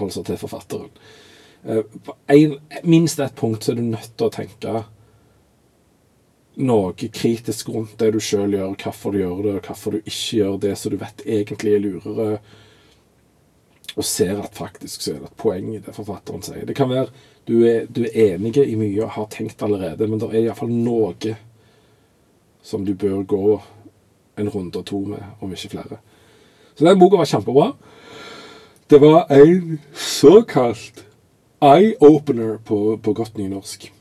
altså 0.00 0.24
til 0.26 0.40
forfatteren. 0.40 0.90
Eh, 1.64 1.82
på 2.04 2.16
en, 2.34 2.58
minst 2.82 3.20
ett 3.20 3.36
punkt 3.36 3.64
så 3.64 3.72
er 3.72 3.80
du 3.80 3.86
nødt 3.86 4.16
til 4.16 4.26
å 4.26 4.34
tenke 4.34 4.82
noe 6.54 6.92
kritisk 6.94 7.72
rundt 7.74 7.96
det 7.98 8.12
du 8.14 8.20
sjøl 8.22 8.54
gjør, 8.54 8.76
hvorfor 8.78 9.14
du 9.14 9.22
gjør 9.22 9.40
det, 9.42 9.54
og 9.58 9.68
hvorfor 9.68 9.96
du 9.96 10.02
ikke 10.04 10.38
gjør 10.38 10.60
det 10.62 10.74
som 10.78 10.92
du 10.92 11.00
vet 11.00 11.24
egentlig 11.26 11.74
er 11.74 11.82
lurere, 11.82 12.28
og 13.94 14.06
ser 14.06 14.38
at 14.42 14.56
faktisk 14.58 15.02
så 15.02 15.14
er 15.14 15.22
det 15.22 15.30
et 15.30 15.38
poeng 15.38 15.70
i 15.74 15.80
det 15.82 15.94
forfatteren 15.94 16.42
sier. 16.42 16.64
Det 16.66 16.76
kan 16.76 16.90
være 16.90 17.10
du 17.46 17.58
er, 17.68 17.84
du 17.86 18.04
er 18.06 18.34
enige 18.34 18.64
i 18.66 18.76
mye 18.78 19.02
og 19.04 19.14
har 19.18 19.26
tenkt 19.30 19.62
allerede, 19.62 20.08
men 20.08 20.20
det 20.20 20.30
er 20.30 20.46
iallfall 20.46 20.72
noe 20.72 21.34
som 22.64 22.84
du 22.86 22.94
bør 22.96 23.22
gå 23.28 23.58
en 24.40 24.48
runde 24.50 24.80
og 24.80 24.86
to 24.88 25.02
med, 25.06 25.20
om 25.44 25.52
ikke 25.52 25.74
flere. 25.76 25.98
Så 26.74 26.86
den 26.86 26.98
boka 26.98 27.20
var 27.20 27.28
kjempebra. 27.28 27.68
Det 28.90 29.00
var 29.00 29.26
en 29.32 29.78
såkalt 29.94 31.04
eye-opener 31.60 32.58
på, 32.64 32.96
på 32.96 33.12
godt 33.12 33.38
nynorsk. 33.38 33.92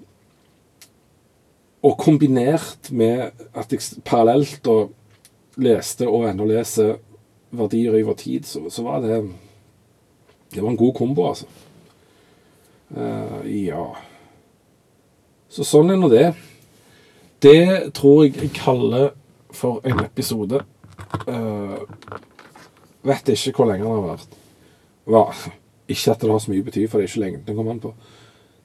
Og 1.84 1.98
kombinert 1.98 2.92
med 2.92 3.32
at 3.56 3.72
jeg 3.72 4.04
parallelt 4.06 4.68
og 4.68 4.92
leste 5.56 6.08
og 6.08 6.28
ennå 6.28 6.48
leser 6.50 6.98
verdier 7.54 7.96
i 7.96 8.04
vår 8.04 8.18
tid, 8.20 8.48
så, 8.50 8.66
så 8.70 8.84
var 8.84 9.02
det 9.04 9.22
Det 10.54 10.62
var 10.64 10.70
en 10.70 10.78
god 10.78 10.94
kombo, 10.94 11.28
altså. 11.28 11.46
Uh, 12.94 13.42
ja 13.48 13.88
Så 15.50 15.64
sånn 15.66 15.90
er 15.90 15.98
nå 15.98 16.10
det. 16.12 16.34
Det 17.42 17.94
tror 17.96 18.24
jeg 18.26 18.36
jeg 18.38 18.54
kaller 18.54 19.12
for 19.54 19.82
en 19.86 20.04
episode. 20.04 20.60
Uh, 21.28 21.80
vet 23.04 23.34
ikke 23.34 23.56
hvor 23.58 23.72
lenge 23.72 23.86
den 23.86 23.96
har 23.96 24.08
vært. 24.14 24.43
Hva? 25.10 25.28
Ikke 25.88 26.14
at 26.14 26.22
det 26.22 26.32
har 26.32 26.40
så 26.40 26.52
mye 26.52 26.64
bety, 26.64 26.86
for 26.88 27.00
det 27.00 27.08
er 27.08 27.12
ikke 27.12 27.26
lengden 27.26 27.48
det 27.48 27.56
kommer 27.56 27.76
an 27.76 27.84
på. 27.84 27.94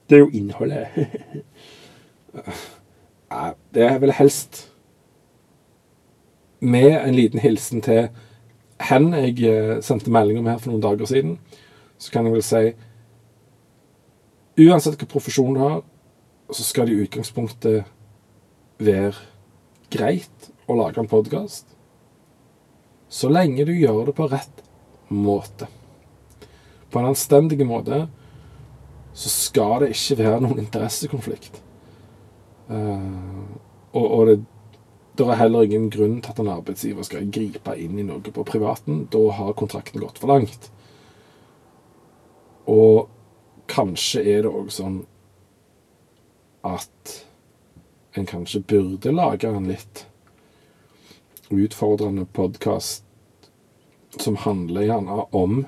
Det 0.09 0.15
er 0.15 0.19
jo 0.19 0.29
innholdet. 0.33 0.87
det 3.75 3.83
er 3.85 3.99
vel 4.01 4.13
helst 4.17 4.65
med 6.59 6.91
en 6.97 7.15
liten 7.15 7.39
hilsen 7.39 7.81
til 7.81 8.09
hen 8.89 9.13
jeg 9.13 9.83
sendte 9.83 10.11
melding 10.11 10.39
om 10.39 10.47
her 10.47 10.59
for 10.59 10.71
noen 10.71 10.83
dager 10.83 11.09
siden. 11.09 11.37
Så 11.99 12.11
kan 12.11 12.25
jeg 12.25 12.37
vel 12.37 12.45
si 12.45 12.69
Uansett 14.59 14.97
hvilken 14.97 15.07
profesjon 15.07 15.55
du 15.55 15.61
har, 15.63 15.83
så 16.51 16.63
skal 16.67 16.89
det 16.89 16.97
i 16.97 17.03
utgangspunktet 17.05 17.85
være 18.83 19.13
greit 19.93 20.49
å 20.67 20.75
lage 20.75 20.99
en 20.99 21.07
podkast. 21.07 21.63
Så 23.07 23.31
lenge 23.31 23.63
du 23.63 23.71
gjør 23.71 24.09
det 24.09 24.17
på 24.17 24.27
rett 24.27 24.59
måte. 25.07 25.69
På 26.89 26.99
en 26.99 27.11
anstendig 27.11 27.65
måte 27.67 28.07
så 29.13 29.29
skal 29.29 29.83
det 29.83 29.93
ikke 29.95 30.19
være 30.21 30.41
noen 30.45 30.61
interessekonflikt. 30.63 31.59
Uh, 32.69 33.57
og, 33.91 34.05
og 34.05 34.27
det, 34.29 34.35
det, 35.17 35.25
er 35.25 35.39
heller 35.41 35.65
ingen 35.65 35.89
grunn 35.93 36.19
til 36.21 36.33
at 36.33 36.41
en 36.43 36.51
arbeidsgiver 36.53 37.07
skal 37.07 37.31
gripe 37.33 37.73
inn 37.81 37.97
i 37.99 38.05
noe 38.05 38.21
på 38.21 38.45
privaten. 38.47 39.07
Da 39.11 39.23
har 39.39 39.57
kontrakten 39.57 40.01
gått 40.01 40.21
for 40.21 40.31
langt. 40.31 40.69
Og 42.69 43.09
kanskje 43.69 44.23
er 44.25 44.45
det 44.45 44.53
òg 44.53 44.69
sånn 44.73 45.01
at 46.65 47.17
en 48.17 48.29
kanskje 48.29 48.61
burde 48.69 49.13
lage 49.13 49.49
en 49.49 49.67
litt 49.69 50.05
utfordrende 51.49 52.25
podkast 52.33 53.05
som 54.21 54.37
handler 54.45 54.85
gjerne 54.85 55.25
om 55.35 55.63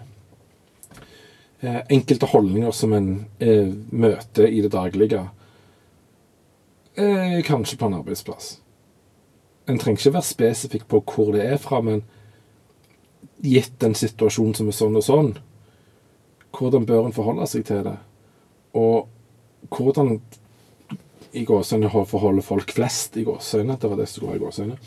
enkelte 1.62 2.26
holdninger 2.26 2.72
som 2.74 2.94
en 2.94 3.12
eh, 3.40 3.70
møter 3.92 4.48
i 4.48 4.62
det 4.62 4.72
daglige. 4.74 5.28
Eh, 6.96 7.42
kanskje 7.46 7.78
på 7.78 7.86
en 7.86 8.00
arbeidsplass. 8.00 8.56
En 9.70 9.78
trenger 9.78 10.02
ikke 10.02 10.16
være 10.18 10.30
spesifikk 10.30 10.88
på 10.90 11.04
hvor 11.06 11.32
det 11.36 11.46
er 11.46 11.62
fra, 11.62 11.82
men 11.86 12.02
gitt 13.46 13.84
en 13.84 13.96
situasjon 13.98 14.56
som 14.58 14.70
er 14.70 14.78
sånn 14.78 14.98
og 14.98 15.06
sånn, 15.06 15.32
hvordan 16.58 16.86
bør 16.86 17.08
en 17.08 17.16
forholde 17.16 17.48
seg 17.50 17.66
til 17.70 17.86
det? 17.86 17.98
Og 18.78 19.08
hvordan 19.72 20.18
i 21.38 21.46
gåsøgne, 21.48 21.90
forholder 21.90 22.44
folk 22.44 22.74
flest 22.76 23.16
i 23.18 23.24
gåsøgne, 23.24 23.78
det 23.80 23.90
var 23.90 24.02
det 24.02 24.10
som 24.10 24.28
var 24.28 24.36
i 24.36 24.42
gåsøgne. 24.42 24.78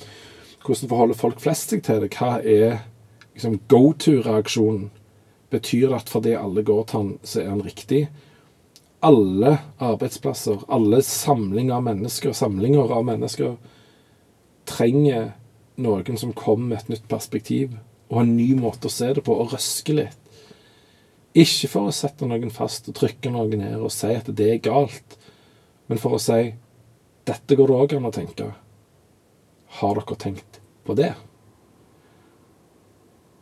Hvordan 0.64 0.90
forholder 0.90 1.16
folk 1.16 1.40
flest 1.40 1.72
seg 1.72 1.82
til 1.86 2.02
det? 2.02 2.10
Hva 2.18 2.36
er 2.42 2.82
liksom, 3.32 3.60
go 3.68 3.92
to-reaksjonen? 3.92 4.90
Betyr 5.52 5.88
det 5.88 5.98
at 6.00 6.12
fordi 6.12 6.34
alle 6.38 6.64
går 6.66 6.84
til 6.88 7.00
han, 7.00 7.12
så 7.22 7.42
er 7.42 7.50
han 7.52 7.64
riktig? 7.64 8.06
Alle 9.04 9.58
arbeidsplasser, 9.82 10.64
alle 10.72 11.02
samlinger 11.04 11.76
av 11.76 11.84
mennesker, 11.90 12.32
samlinger 12.32 12.92
av 12.94 13.04
mennesker, 13.04 13.56
trenger 14.64 15.32
noen 15.76 16.18
som 16.18 16.32
kommer 16.32 16.70
med 16.70 16.78
et 16.78 16.94
nytt 16.94 17.08
perspektiv 17.10 17.74
og 18.08 18.20
en 18.22 18.36
ny 18.36 18.54
måte 18.56 18.88
å 18.88 18.92
se 18.92 19.10
det 19.16 19.24
på, 19.26 19.34
og 19.34 19.52
røske 19.54 19.96
litt. 19.96 20.20
Ikke 21.34 21.68
for 21.70 21.90
å 21.90 21.94
sette 21.94 22.26
noen 22.30 22.52
fast 22.54 22.88
og 22.90 22.96
trykke 23.00 23.32
noen 23.34 23.58
ned 23.58 23.80
og 23.80 23.92
si 23.92 24.12
at 24.14 24.28
det 24.38 24.50
er 24.52 24.60
galt, 24.62 25.16
men 25.90 26.00
for 26.00 26.16
å 26.16 26.22
si 26.22 26.54
dette 27.26 27.56
går 27.56 27.70
det 27.70 27.78
òg 27.80 27.94
an 27.96 28.08
å 28.08 28.14
tenke. 28.14 28.50
Har 29.80 29.98
dere 29.98 30.18
tenkt 30.20 30.60
på 30.86 30.94
det? 30.94 31.10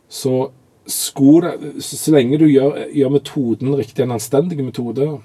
Så, 0.09 0.51
det, 0.85 1.83
så 1.83 2.11
lenge 2.11 2.37
du 2.37 2.47
gjør, 2.47 2.87
gjør, 2.91 3.09
metoden 3.13 3.75
riktig, 3.75 4.03
en 4.03 4.15
anstendig 4.17 4.59
metode 4.63 5.19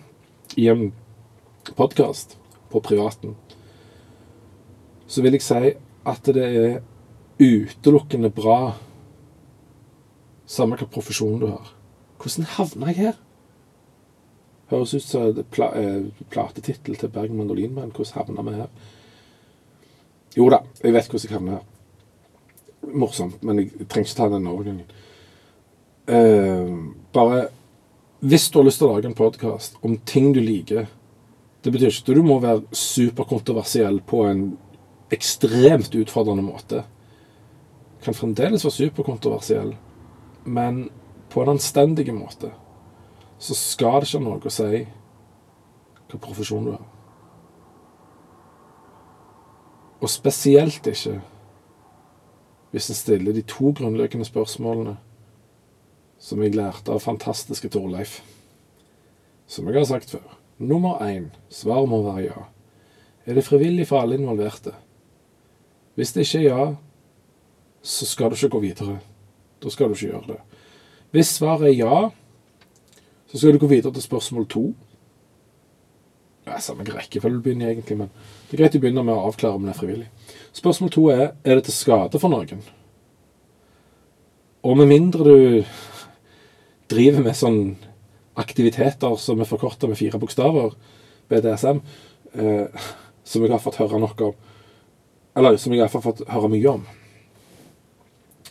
i 0.56 0.68
en 0.70 0.92
podkast 1.76 2.36
på 2.70 2.80
privaten, 2.80 3.34
så 5.08 5.22
vil 5.22 5.34
jeg 5.34 5.42
si 5.42 5.72
at 6.08 6.30
det 6.34 6.44
er 6.44 6.78
utelukkende 7.38 8.30
bra, 8.30 8.76
samme 10.46 10.76
hvilken 10.76 10.92
profesjon 10.92 11.40
du 11.40 11.48
har. 11.50 11.74
Hvordan 12.18 12.48
havna 12.56 12.92
jeg 12.92 12.96
her? 12.96 13.18
Høres 14.68 14.94
ut 14.94 15.04
som 15.04 15.42
pla 15.52 15.70
eh, 15.80 16.08
platetittel 16.30 16.96
til 16.98 17.10
Bergen 17.12 17.38
Mandolinband. 17.38 17.92
Hvordan 17.96 18.14
havna 18.14 18.44
vi 18.50 18.56
her? 18.58 18.70
Jo 20.36 20.48
da, 20.52 20.60
jeg 20.82 20.92
vet 20.92 21.08
hvordan 21.08 21.28
jeg 21.28 21.36
havna 21.36 21.58
her. 21.58 21.66
Morsomt, 22.94 23.42
men 23.42 23.62
jeg 23.62 23.88
trenger 23.88 24.08
ikke 24.08 24.18
ta 24.18 24.28
den 24.32 24.46
overgangen. 24.46 24.90
Uh, 26.08 26.94
bare 27.12 27.48
Hvis 28.20 28.50
du 28.50 28.58
har 28.58 28.64
lyst 28.64 28.80
til 28.80 28.88
å 28.88 28.94
lage 28.94 29.10
en 29.10 29.16
podkast 29.16 29.74
om 29.84 29.98
ting 30.08 30.30
du 30.32 30.38
liker 30.40 30.86
Det 31.60 31.68
betyr 31.68 31.90
ikke 31.90 32.00
at 32.06 32.16
du 32.16 32.22
må 32.24 32.38
være 32.40 32.62
superkontroversiell 32.72 33.98
på 34.08 34.22
en 34.24 34.46
ekstremt 35.12 35.94
utfordrende 35.96 36.44
måte. 36.44 36.82
Kan 38.04 38.16
fremdeles 38.16 38.64
være 38.64 38.76
superkontroversiell, 38.76 39.70
men 40.44 40.82
på 41.32 41.40
en 41.40 41.54
anstendig 41.54 42.12
måte, 42.12 42.50
så 43.40 43.56
skal 43.56 44.02
det 44.02 44.10
ikke 44.10 44.20
ha 44.20 44.24
noe 44.26 44.50
å 44.50 44.52
si 44.52 44.68
hvilken 44.68 46.22
profesjon 46.26 46.68
du 46.68 46.74
er. 46.74 46.84
Og 50.04 50.12
spesielt 50.12 50.92
ikke 50.92 51.18
hvis 52.70 52.92
en 52.92 53.00
stiller 53.00 53.32
de 53.32 53.46
to 53.48 53.72
grunnleggende 53.72 54.28
spørsmålene 54.28 54.98
som 56.18 56.42
jeg 56.42 56.56
lærte 56.56 56.92
av 56.92 57.02
fantastiske 57.04 57.70
Torleif. 57.72 58.20
Som 59.48 59.68
jeg 59.68 59.78
har 59.78 59.88
sagt 59.88 60.10
før. 60.10 60.26
Nummer 60.58 60.98
én. 61.06 61.30
Svaret 61.50 61.88
må 61.88 62.02
være 62.02 62.26
ja. 62.26 62.44
Er 63.26 63.38
det 63.38 63.46
frivillig 63.46 63.86
for 63.88 64.02
alle 64.02 64.18
involverte? 64.18 64.74
Hvis 65.94 66.12
det 66.12 66.26
ikke 66.26 66.38
er 66.38 66.48
ja, 66.48 66.66
så 67.82 68.06
skal 68.06 68.30
du 68.30 68.36
ikke 68.36 68.48
gå 68.56 68.60
videre. 68.66 68.98
Da 69.62 69.70
skal 69.70 69.88
du 69.88 69.94
ikke 69.94 70.12
gjøre 70.12 70.34
det. 70.34 70.40
Hvis 71.10 71.34
svaret 71.38 71.70
er 71.70 71.78
ja, 71.78 72.10
så 73.28 73.38
skal 73.38 73.52
du 73.52 73.58
gå 73.58 73.70
videre 73.70 73.92
til 73.92 74.02
spørsmål 74.02 74.46
to. 74.48 74.64
Ja, 76.46 76.58
samme 76.60 76.84
rekkefølge 76.84 77.36
du 77.36 77.42
begynner 77.44 77.70
egentlig, 77.70 77.98
men 77.98 78.10
det 78.48 78.56
er 78.56 78.62
greit 78.62 78.76
å 78.78 78.80
begynne 78.80 79.04
med 79.04 79.14
å 79.14 79.26
avklare 79.28 79.58
om 79.58 79.66
det 79.66 79.74
er 79.74 79.80
frivillig. 79.80 80.08
Spørsmål 80.56 80.92
to 80.94 81.08
er 81.12 81.24
er 81.44 81.58
det 81.58 81.66
til 81.68 81.76
skade 81.76 82.20
for 82.20 82.32
noen. 82.32 82.62
Og 84.64 84.76
med 84.76 84.88
mindre 84.90 85.24
du 85.24 85.64
driver 86.88 87.24
med 87.24 87.36
sånn 87.36 87.62
aktiviteter 88.38 89.16
som 89.20 89.40
er 89.40 89.48
forkorta 89.48 89.88
med 89.90 89.98
fire 89.98 90.20
bokstaver, 90.20 90.76
BDSM, 91.28 91.82
eh, 92.34 92.86
som 93.24 93.44
jeg 93.44 93.52
har 93.52 93.62
fått 93.62 93.80
høre 93.82 94.00
nok 94.00 94.20
om 94.30 94.36
Eller 95.36 95.56
som 95.56 95.72
jeg 95.72 95.84
har 95.84 96.02
fått 96.02 96.24
høre 96.26 96.48
mye 96.50 96.70
om. 96.70 96.86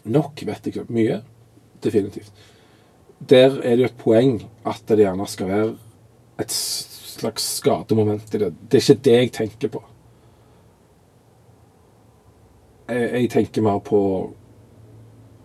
Nok 0.06 0.44
vet 0.46 0.66
jeg 0.66 0.72
ikke. 0.72 0.94
Mye 0.94 1.18
definitivt. 1.84 2.32
Der 3.20 3.58
er 3.60 3.76
det 3.76 3.82
jo 3.82 3.90
et 3.90 3.98
poeng 4.00 4.38
at 4.64 4.84
det 4.88 5.02
gjerne 5.02 5.28
skal 5.28 5.50
være 5.50 5.76
et 6.40 6.54
slags 6.54 7.44
skademoment 7.58 8.34
i 8.36 8.42
det. 8.42 8.54
Det 8.72 8.78
er 8.78 8.86
ikke 8.86 9.04
det 9.04 9.16
jeg 9.18 9.32
tenker 9.34 9.74
på. 9.74 9.84
Jeg, 12.88 13.10
jeg 13.12 13.32
tenker 13.34 13.66
mer 13.66 13.82
på 13.84 14.02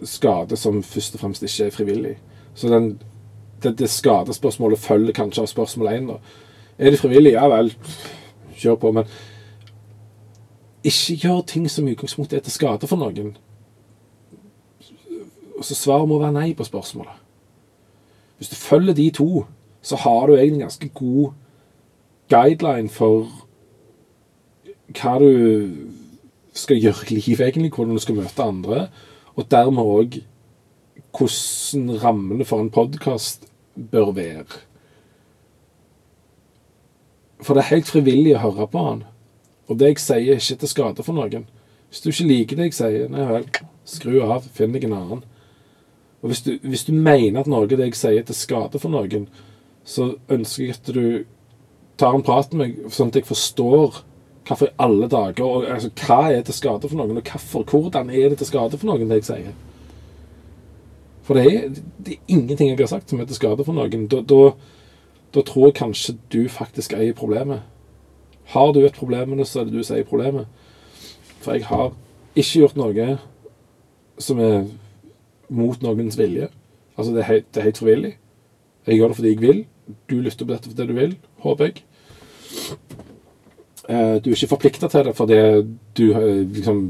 skade 0.07 0.57
som 0.57 0.83
først 0.83 1.17
og 1.17 1.25
fremst 1.25 1.43
ikke 1.43 1.67
er 1.67 1.75
frivillig. 1.75 2.17
Så 2.55 2.69
den, 2.69 2.99
det, 3.63 3.79
det 3.79 3.91
skadespørsmålet 3.91 4.79
følger 4.79 5.13
kanskje 5.17 5.43
av 5.43 5.51
spørsmål 5.51 5.93
én. 5.93 6.11
Er 6.79 6.91
de 6.91 6.97
frivillige? 7.01 7.39
Ja 7.39 7.49
vel, 7.49 7.73
kjør 8.57 8.75
på. 8.75 8.93
Men 8.93 9.05
ikke 10.85 11.17
gjør 11.17 11.41
ting 11.47 11.71
som 11.71 11.89
i 11.89 11.95
utgangspunktet 11.95 12.39
er 12.39 12.47
til 12.47 12.53
skade 12.53 12.91
for 12.91 13.01
noen. 13.01 13.37
Så 15.63 15.77
svaret 15.79 16.09
må 16.11 16.19
være 16.19 16.35
nei 16.35 16.53
på 16.59 16.67
spørsmålet. 16.67 17.15
Hvis 18.37 18.51
du 18.51 18.57
følger 18.59 18.95
de 18.95 19.11
to, 19.11 19.45
så 19.83 19.97
har 19.97 20.27
du 20.27 20.35
egentlig 20.35 20.59
en 20.59 20.67
ganske 20.67 20.89
god 20.89 21.33
guideline 22.31 22.89
for 22.91 23.29
hva 24.93 25.13
du 25.23 25.71
skal 26.53 26.81
gjøre 26.83 27.07
i 27.11 27.21
livet, 27.21 27.47
egentlig, 27.47 27.71
hvordan 27.71 27.95
du 27.95 28.03
skal 28.03 28.19
møte 28.19 28.43
andre, 28.43 28.89
og 29.37 29.51
dermed 29.51 29.83
òg 29.83 30.19
hvordan 31.13 31.97
rammene 32.03 32.45
for 32.49 32.61
en 32.61 32.71
podkast 32.73 33.49
bør 33.93 34.13
være. 34.17 34.45
For 37.43 37.55
det 37.55 37.65
er 37.65 37.75
helt 37.75 37.91
frivillig 37.91 38.37
å 38.37 38.45
høre 38.47 38.69
på 38.71 38.85
han. 38.87 39.03
Og 39.71 39.79
det 39.79 39.93
jeg 39.93 40.03
sier, 40.03 40.35
er 40.35 40.41
ikke 40.41 40.63
til 40.63 40.71
skade 40.71 41.05
for 41.05 41.17
noen. 41.17 41.47
Hvis 41.91 42.03
du 42.03 42.09
ikke 42.11 42.29
liker 42.29 42.59
det 42.59 42.71
jeg 42.71 42.79
sier, 42.79 43.09
nei 43.13 43.27
vel, 43.29 43.47
skru 43.89 44.21
av, 44.25 44.47
finn 44.55 44.75
deg 44.75 44.87
en 44.89 44.97
annen. 44.97 45.25
Og 46.23 46.31
hvis 46.31 46.45
du, 46.47 46.53
hvis 46.63 46.87
du, 46.87 46.93
mener 46.95 47.43
at 47.43 47.51
noe 47.51 47.67
av 47.67 47.73
det 47.73 47.91
jeg 47.91 47.99
sier, 47.99 48.21
er 48.21 48.29
til 48.29 48.39
skade 48.39 48.81
for 48.81 48.95
noen, 48.95 49.27
så 49.85 50.13
ønsker 50.31 50.65
jeg 50.65 50.79
at 50.79 50.93
du 50.95 51.05
tar 51.99 52.15
en 52.15 52.25
prat 52.25 52.55
med 52.55 52.63
meg, 52.63 52.95
sånn 52.95 53.11
at 53.11 53.19
jeg 53.19 53.27
forstår 53.27 54.03
hvorfor 54.47 54.71
i 54.71 54.75
alle 54.83 55.09
dager 55.11 55.45
og, 55.47 55.67
altså, 55.71 55.91
Hva 55.99 56.33
er 56.33 56.47
til 56.47 56.57
skade 56.57 56.89
for 56.89 56.99
noen, 56.99 57.19
og 57.19 57.27
hvorfor, 57.27 57.67
hvordan 57.67 58.11
er 58.11 58.31
det 58.31 58.41
til 58.41 58.51
skade 58.53 58.79
for 58.79 58.91
noen, 58.91 59.11
det 59.11 59.23
jeg 59.23 59.29
sier? 59.29 59.53
For 61.23 61.39
det 61.39 61.45
er, 61.47 61.69
det 62.03 62.17
er 62.17 62.35
ingenting 62.35 62.71
jeg 62.73 62.79
har 62.81 62.91
sagt 62.91 63.11
som 63.11 63.21
er 63.21 63.29
til 63.31 63.39
skade 63.39 63.65
for 63.65 63.77
noen. 63.77 64.09
Da, 64.11 64.23
da, 64.27 64.53
da 65.35 65.45
tror 65.47 65.69
jeg 65.69 65.79
kanskje 65.79 66.17
du 66.33 66.41
faktisk 66.51 66.97
eier 66.99 67.15
problemet. 67.17 67.63
Har 68.53 68.73
du 68.73 68.83
et 68.83 68.99
problem 68.99 69.29
med 69.29 69.43
det, 69.43 69.47
så 69.49 69.61
er 69.61 69.69
det 69.69 69.77
du 69.77 69.85
som 69.87 69.97
eier 69.97 70.09
problemet. 70.09 70.47
For 71.43 71.55
jeg 71.55 71.67
har 71.69 71.93
ikke 72.35 72.65
gjort 72.65 72.81
noe 72.81 73.07
som 74.23 74.41
er 74.43 74.67
mot 75.53 75.83
noens 75.83 76.19
vilje. 76.19 76.49
Altså, 76.97 77.13
det 77.13 77.23
er 77.23 77.31
helt, 77.31 77.47
det 77.55 77.61
er 77.61 77.71
helt 77.71 77.79
frivillig. 77.79 78.17
Jeg 78.87 78.99
gjør 78.99 79.13
det 79.13 79.17
fordi 79.17 79.29
jeg 79.35 79.41
vil. 79.41 79.65
du 80.11 80.21
lytter 80.21 80.47
på 80.47 80.53
dette 80.53 80.71
fordi 80.71 80.87
du 80.87 80.93
vil, 80.95 81.17
håper 81.43 81.65
jeg. 81.65 81.83
Eh, 83.89 84.17
du 84.23 84.31
er 84.31 84.35
ikke 84.37 84.55
forplikta 84.55 84.89
til 84.89 85.05
det 85.05 85.17
fordi 85.17 85.39
du 85.99 86.05
liksom 86.55 86.85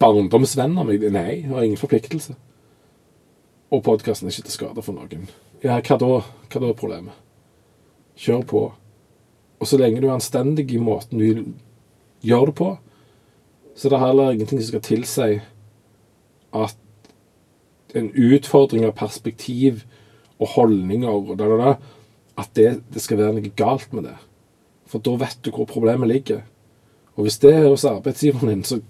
barndomsvenn 0.00 0.76
av 0.78 0.88
meg. 0.88 1.04
Nei, 1.12 1.42
jeg 1.42 1.48
har 1.52 1.64
ingen 1.64 1.80
forpliktelse. 1.80 2.36
Og 3.74 3.82
podkasten 3.82 4.28
er 4.28 4.34
ikke 4.34 4.46
til 4.46 4.54
skade 4.54 4.82
for 4.86 4.94
noen. 4.94 5.24
Ja, 5.64 5.80
hva 5.82 5.96
da? 5.98 6.08
Hva 6.46 6.60
da 6.62 6.68
er 6.70 6.76
problemet? 6.78 7.14
Kjør 8.14 8.44
på. 8.46 8.60
Og 9.58 9.66
så 9.66 9.78
lenge 9.80 9.98
du 9.98 10.06
er 10.06 10.14
anstendig 10.14 10.68
i 10.70 10.78
måten 10.78 11.18
du 11.18 11.40
gjør 12.22 12.50
det 12.50 12.54
på, 12.60 12.68
så 13.74 13.90
det 13.90 13.96
er 13.96 14.04
heller 14.04 14.30
ingenting 14.34 14.60
som 14.60 14.70
skal 14.70 14.84
tilsi 14.86 15.26
at 16.54 16.76
en 17.98 18.12
utfordring 18.14 18.86
av 18.86 18.94
perspektiv 18.98 19.82
og 20.38 20.52
holdninger 20.54 21.10
og 21.10 21.34
da, 21.34 21.48
da, 21.50 21.58
da, 21.58 21.98
at 22.38 22.54
det, 22.54 22.68
det, 22.94 23.02
skal 23.02 23.18
være 23.18 23.34
noe 23.40 23.52
galt 23.58 23.90
med 23.96 24.06
det. 24.06 24.14
For 24.90 25.02
da 25.02 25.16
vet 25.18 25.40
du 25.42 25.50
hvor 25.54 25.66
problemet 25.70 26.10
ligger. 26.10 26.44
Og 27.18 27.26
hvis 27.26 27.40
det 27.42 27.56
er 27.56 27.68
hos 27.68 27.86
arbeidsgiveren 27.88 28.52
din, 28.52 28.64
så 28.66 28.80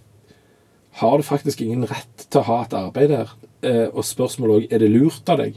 har 1.01 1.16
du 1.16 1.24
faktisk 1.26 1.64
ingen 1.64 1.89
rett 1.89 2.28
til 2.28 2.43
å 2.43 2.49
ha 2.51 2.61
et 2.64 2.76
arbeid 2.76 3.12
der. 3.16 3.32
Eh, 3.64 3.86
og 3.88 4.04
spørsmålet 4.04 4.56
òg 4.56 4.72
er 4.74 4.82
det 4.82 4.90
lurt 4.92 5.30
av 5.32 5.40
deg 5.40 5.56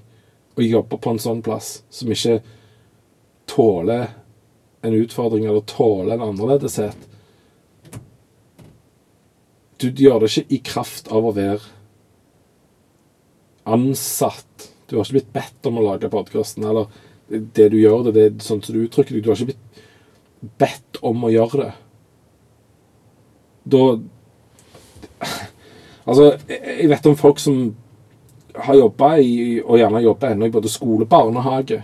å 0.58 0.64
jobbe 0.64 1.00
på 1.02 1.12
en 1.12 1.22
sånn 1.22 1.44
plass 1.46 1.82
som 1.94 2.12
ikke 2.14 2.40
tåler 3.50 4.08
en 4.86 4.96
utfordring 4.96 5.48
eller 5.48 5.66
tåler 5.68 6.16
en 6.16 6.30
annerledeshet. 6.30 6.98
Du 9.78 9.90
gjør 9.92 10.24
det 10.24 10.32
ikke 10.32 10.56
i 10.56 10.62
kraft 10.66 11.12
av 11.14 11.28
å 11.28 11.34
være 11.36 11.62
ansatt. 13.68 14.70
Du 14.88 14.96
har 14.96 15.04
ikke 15.04 15.20
blitt 15.20 15.34
bedt 15.36 15.70
om 15.70 15.80
å 15.82 15.86
lage 15.90 16.10
podkasten, 16.12 16.64
eller 16.66 16.88
det 17.28 17.68
du 17.74 17.78
gjør 17.82 18.08
det, 18.08 18.14
det 18.16 18.24
er 18.26 18.46
sånn 18.46 18.64
som 18.64 18.78
du 18.78 18.86
uttrykker 18.86 19.18
deg. 19.18 19.26
Du 19.26 19.30
har 19.30 19.38
ikke 19.38 19.52
blitt 19.52 19.82
bedt 20.62 21.02
om 21.06 21.28
å 21.28 21.34
gjøre 21.34 21.66
det. 21.66 21.74
Da 23.68 23.84
Altså, 26.08 26.38
jeg 26.48 26.88
vet 26.88 27.08
om 27.10 27.18
folk 27.20 27.40
som 27.44 27.74
har 28.66 28.80
jobba 28.80 29.12
i, 29.22 29.60
og 29.62 29.78
gjerne 29.80 30.04
jobber 30.04 30.34
ennå 30.34 30.48
i 30.48 30.54
både 30.54 30.72
skole 30.72 31.06
og 31.06 31.12
barnehage, 31.12 31.82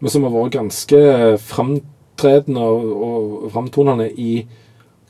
men 0.00 0.12
som 0.12 0.26
har 0.26 0.34
vært 0.34 0.58
ganske 0.58 1.00
framtredende 1.40 2.60
og, 2.62 2.90
og 3.06 3.50
framtonende 3.54 4.10
i 4.12 4.30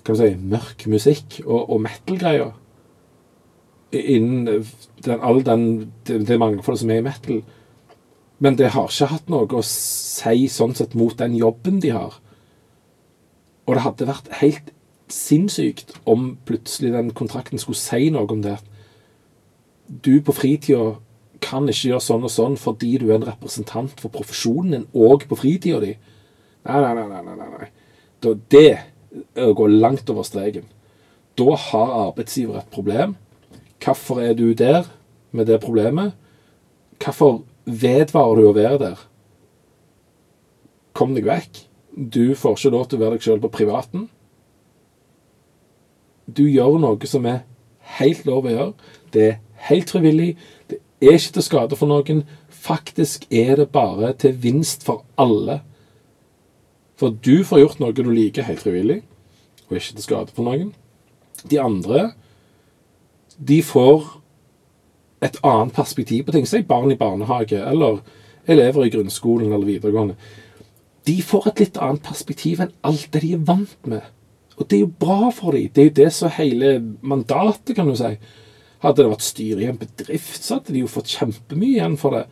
kan 0.07 0.15
vi 0.15 0.23
si, 0.23 0.37
mørk 0.39 0.87
musikk 0.87 1.41
og, 1.45 1.71
og 1.75 1.81
metal-greier. 1.83 2.53
Innen 3.97 4.63
den, 5.03 5.19
all 5.19 5.41
den, 5.47 5.65
det, 6.07 6.21
det 6.29 6.39
mangfoldet 6.39 6.85
som 6.85 6.93
er 6.95 7.01
i 7.01 7.07
metal. 7.07 7.41
Men 8.39 8.59
det 8.59 8.71
har 8.75 8.91
ikke 8.91 9.11
hatt 9.11 9.33
noe 9.33 9.49
å 9.51 9.65
si 9.67 10.47
sånn 10.53 10.77
sett 10.79 10.95
mot 10.99 11.17
den 11.19 11.35
jobben 11.39 11.81
de 11.83 11.91
har. 11.97 12.19
Og 13.67 13.75
det 13.75 13.83
hadde 13.83 14.11
vært 14.11 14.33
helt 14.43 14.73
sinnssykt 15.11 15.97
om 16.07 16.35
plutselig 16.47 16.93
den 16.95 17.13
kontrakten 17.17 17.63
skulle 17.63 17.79
si 17.81 18.11
noe 18.15 18.31
om 18.31 18.43
det. 18.45 18.59
Du 19.87 20.21
på 20.25 20.35
fritida 20.35 20.97
kan 21.45 21.69
ikke 21.69 21.93
gjøre 21.93 22.03
sånn 22.03 22.27
og 22.27 22.33
sånn 22.33 22.57
fordi 22.59 22.97
du 23.01 23.11
er 23.11 23.19
en 23.19 23.29
representant 23.29 24.01
for 24.01 24.13
profesjonen 24.13 24.73
din 24.73 24.87
òg 24.97 25.27
på 25.31 25.39
fritida 25.39 25.81
di. 25.85 25.95
Nei, 26.67 26.81
nei, 26.83 26.95
nei. 26.97 27.07
nei, 27.23 27.37
nei, 27.37 27.51
nei. 27.53 27.69
Da, 28.25 28.33
det 28.51 28.71
går 29.37 29.77
langt 29.77 30.11
over 30.11 30.27
streken. 30.27 30.67
Da 31.37 31.57
har 31.69 31.95
arbeidsgiver 32.07 32.59
et 32.61 32.73
problem. 32.73 33.15
Hvorfor 33.83 34.23
er 34.25 34.35
du 34.35 34.53
der 34.55 34.89
med 35.31 35.47
det 35.47 35.61
problemet? 35.61 36.17
Hvorfor 37.03 37.43
vedvarer 37.67 38.41
du 38.41 38.49
å 38.49 38.57
være 38.57 38.81
der? 38.81 39.07
Kom 40.97 41.15
deg 41.15 41.29
vekk. 41.29 41.63
Du 41.97 42.35
får 42.35 42.57
ikke 42.57 42.73
lov 42.73 42.87
til 42.89 42.99
å 42.99 43.05
være 43.05 43.19
deg 43.19 43.27
sjøl 43.27 43.43
på 43.45 43.53
privaten. 43.53 44.09
Du 46.27 46.47
gjør 46.49 46.81
noe 46.83 47.09
som 47.09 47.27
er 47.29 47.45
helt 48.01 48.25
lov 48.27 48.49
å 48.49 48.55
gjøre. 48.55 48.73
Det 49.13 49.27
er 49.27 49.37
helt 49.69 49.91
frivillig. 49.91 50.37
Det 50.71 50.79
er 51.01 51.19
ikke 51.19 51.39
til 51.39 51.47
skade 51.47 51.79
for 51.79 51.91
noen. 51.91 52.25
Faktisk 52.49 53.27
er 53.31 53.57
det 53.61 53.71
bare 53.75 54.13
til 54.13 54.37
vinst 54.43 54.87
for 54.87 55.05
alle. 55.19 55.61
For 56.97 57.13
du 57.13 57.45
får 57.45 57.61
gjort 57.61 57.81
noe 57.81 57.97
du 57.97 58.09
liker 58.09 58.47
helt 58.47 58.63
frivillig, 58.65 59.03
og 59.69 59.77
ikke 59.77 59.99
til 59.99 60.07
skade 60.07 60.33
for 60.37 60.47
noen. 60.47 60.73
De 61.51 61.61
andre, 61.61 62.13
de 63.37 63.61
får 63.63 64.07
et 65.27 65.37
annet 65.45 65.75
perspektiv 65.77 66.25
på 66.25 66.33
ting. 66.33 66.49
Si 66.49 66.63
barn 66.63 66.93
i 66.93 66.99
barnehage, 66.99 67.61
eller 67.61 68.01
elever 68.47 68.87
i 68.87 68.91
grunnskolen 68.91 69.53
eller 69.53 69.67
videregående. 69.67 70.17
De 71.07 71.21
får 71.23 71.51
et 71.51 71.61
litt 71.67 71.79
annet 71.83 72.03
perspektiv 72.03 72.63
enn 72.63 72.75
alt 72.87 73.09
det 73.15 73.23
de 73.23 73.33
er 73.37 73.45
vant 73.47 73.87
med. 73.87 74.03
Og 74.57 74.67
det 74.71 74.79
er 74.79 74.87
jo 74.87 74.93
bra 75.05 75.31
for 75.35 75.55
dem. 75.55 75.69
Det 75.69 75.83
er 75.83 75.91
jo 75.91 75.97
det 76.01 76.13
som 76.17 76.31
er 76.31 76.39
hele 76.41 76.73
mandatet, 77.03 77.77
kan 77.77 77.89
du 77.89 77.97
si. 77.99 78.15
Hadde 78.87 79.03
det 79.03 79.11
vært 79.11 79.27
styret 79.27 79.65
i 79.65 79.69
en 79.71 79.81
bedrift, 79.81 80.43
så 80.45 80.59
hadde 80.59 80.75
de 80.75 80.85
jo 80.85 80.91
fått 80.91 81.11
kjempemye 81.11 81.73
igjen 81.75 81.97
for 81.99 82.15
det. 82.15 82.25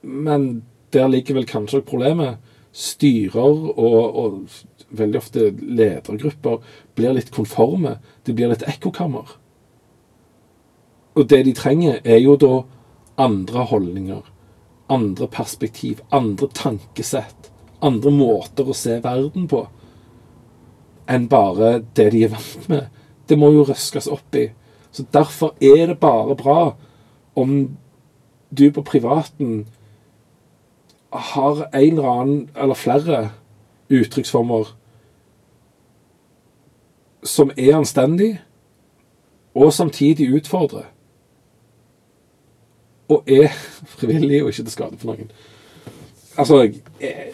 Men 0.00 0.62
der 0.94 1.10
ligger 1.12 1.36
vel 1.36 1.48
kanskje 1.48 1.82
problemet. 1.84 2.40
Styrer 2.72 3.42
og, 3.44 4.16
og 4.16 4.94
veldig 4.96 5.20
ofte 5.20 5.50
ledergrupper 5.60 6.62
blir 6.96 7.14
litt 7.18 7.32
konforme. 7.34 7.98
Det 8.24 8.34
blir 8.38 8.52
litt 8.52 8.64
ekkokammer. 8.66 9.36
Og 11.18 11.26
det 11.28 11.42
de 11.44 11.54
trenger, 11.58 11.98
er 12.04 12.22
jo 12.22 12.38
da 12.40 12.54
andre 13.20 13.66
holdninger, 13.68 14.22
andre 14.88 15.28
perspektiv, 15.28 16.00
andre 16.14 16.48
tankesett, 16.56 17.50
andre 17.84 18.14
måter 18.14 18.70
å 18.70 18.76
se 18.76 18.96
verden 19.04 19.50
på 19.50 19.66
enn 21.10 21.26
bare 21.30 21.80
det 21.96 22.10
de 22.14 22.24
er 22.26 22.32
vant 22.34 22.68
med. 22.70 22.88
Det 23.26 23.38
må 23.38 23.50
jo 23.54 23.66
røskes 23.66 24.08
opp 24.10 24.36
i. 24.38 24.48
Så 24.92 25.04
derfor 25.12 25.54
er 25.60 25.86
det 25.86 26.00
bare 26.00 26.36
bra 26.36 26.74
om 27.36 27.76
du 28.58 28.70
på 28.70 28.82
privaten 28.82 29.66
har 31.12 31.68
en 31.74 31.92
eller 31.92 32.08
annen, 32.08 32.50
eller 32.56 32.74
flere, 32.74 33.30
uttrykksformer 33.90 34.76
som 37.22 37.50
er 37.56 37.76
anstendig, 37.76 38.40
og 39.54 39.72
samtidig 39.72 40.34
utfordrer. 40.34 40.82
Og 43.08 43.24
er 43.26 43.48
frivillig 43.98 44.42
og 44.42 44.48
ikke 44.48 44.62
til 44.62 44.70
skade 44.70 44.98
for 44.98 45.10
noen. 45.10 45.30
Altså 46.38 46.62
jeg, 46.62 47.32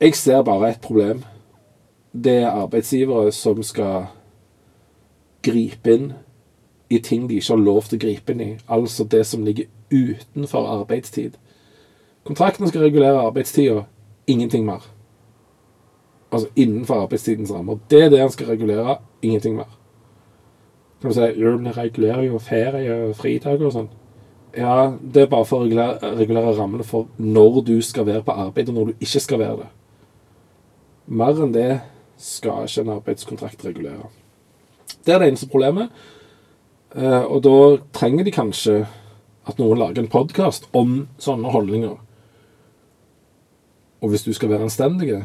jeg 0.00 0.14
ser 0.14 0.42
bare 0.42 0.70
et 0.70 0.80
problem. 0.80 1.24
Det 2.12 2.36
er 2.42 2.50
arbeidsgivere 2.50 3.32
som 3.32 3.62
skal 3.62 4.06
gripe 5.42 5.92
inn 5.92 6.12
i 6.92 6.98
ting 6.98 7.28
de 7.28 7.38
ikke 7.40 7.54
har 7.54 7.62
lov 7.62 7.86
til 7.88 7.98
å 7.98 8.02
gripe 8.04 8.34
inn 8.34 8.42
i. 8.44 8.50
Altså 8.68 9.04
det 9.08 9.24
som 9.26 9.44
ligger 9.44 9.70
utenfor 9.92 10.68
arbeidstid. 10.80 11.38
Kontrakten 12.24 12.68
skal 12.68 12.84
regulere 12.86 13.22
arbeidstida, 13.26 13.84
ingenting 14.26 14.66
mer. 14.66 14.84
Altså 16.32 16.48
innenfor 16.56 17.02
arbeidstidens 17.02 17.52
rammer. 17.52 17.80
Det 17.90 18.04
er 18.04 18.12
det 18.12 18.20
han 18.20 18.30
skal 18.30 18.46
regulere, 18.46 18.96
ingenting 19.22 19.56
mer. 19.56 19.72
Kan 21.00 21.10
du 21.10 21.14
si 21.14 21.32
den 21.40 21.76
regulerer 21.76 22.22
jo 22.22 22.38
ferie 22.38 22.94
og 23.08 23.16
fridager 23.18 23.66
og 23.66 23.74
sånn. 23.74 23.90
Ja, 24.52 24.92
det 25.00 25.24
er 25.24 25.30
bare 25.32 25.48
for 25.48 25.62
å 25.62 25.66
regulere, 25.66 26.12
regulere 26.18 26.52
rammene 26.58 26.84
for 26.84 27.08
når 27.18 27.62
du 27.66 27.76
skal 27.82 28.06
være 28.06 28.22
på 28.22 28.36
arbeid, 28.36 28.68
og 28.68 28.74
når 28.76 28.90
du 28.90 29.06
ikke 29.06 29.22
skal 29.24 29.40
være 29.40 29.62
det. 29.62 29.70
Mer 31.06 31.40
enn 31.42 31.54
det 31.56 31.70
skal 32.20 32.68
ikke 32.68 32.84
en 32.84 32.96
arbeidskontrakt 32.98 33.64
regulere. 33.66 34.10
Det 35.04 35.14
er 35.14 35.22
det 35.22 35.32
eneste 35.32 35.50
problemet. 35.50 35.92
Eh, 36.94 37.24
og 37.24 37.42
da 37.46 37.56
trenger 37.96 38.26
de 38.26 38.34
kanskje 38.34 38.82
at 39.48 39.58
noen 39.58 39.80
lager 39.80 40.02
en 40.02 40.12
podkast 40.12 40.68
om 40.76 41.06
sånne 41.22 41.50
holdninger. 41.54 41.96
Og 44.02 44.10
hvis 44.10 44.26
du 44.26 44.32
skal 44.34 44.52
være 44.52 44.66
anstendig, 44.68 45.22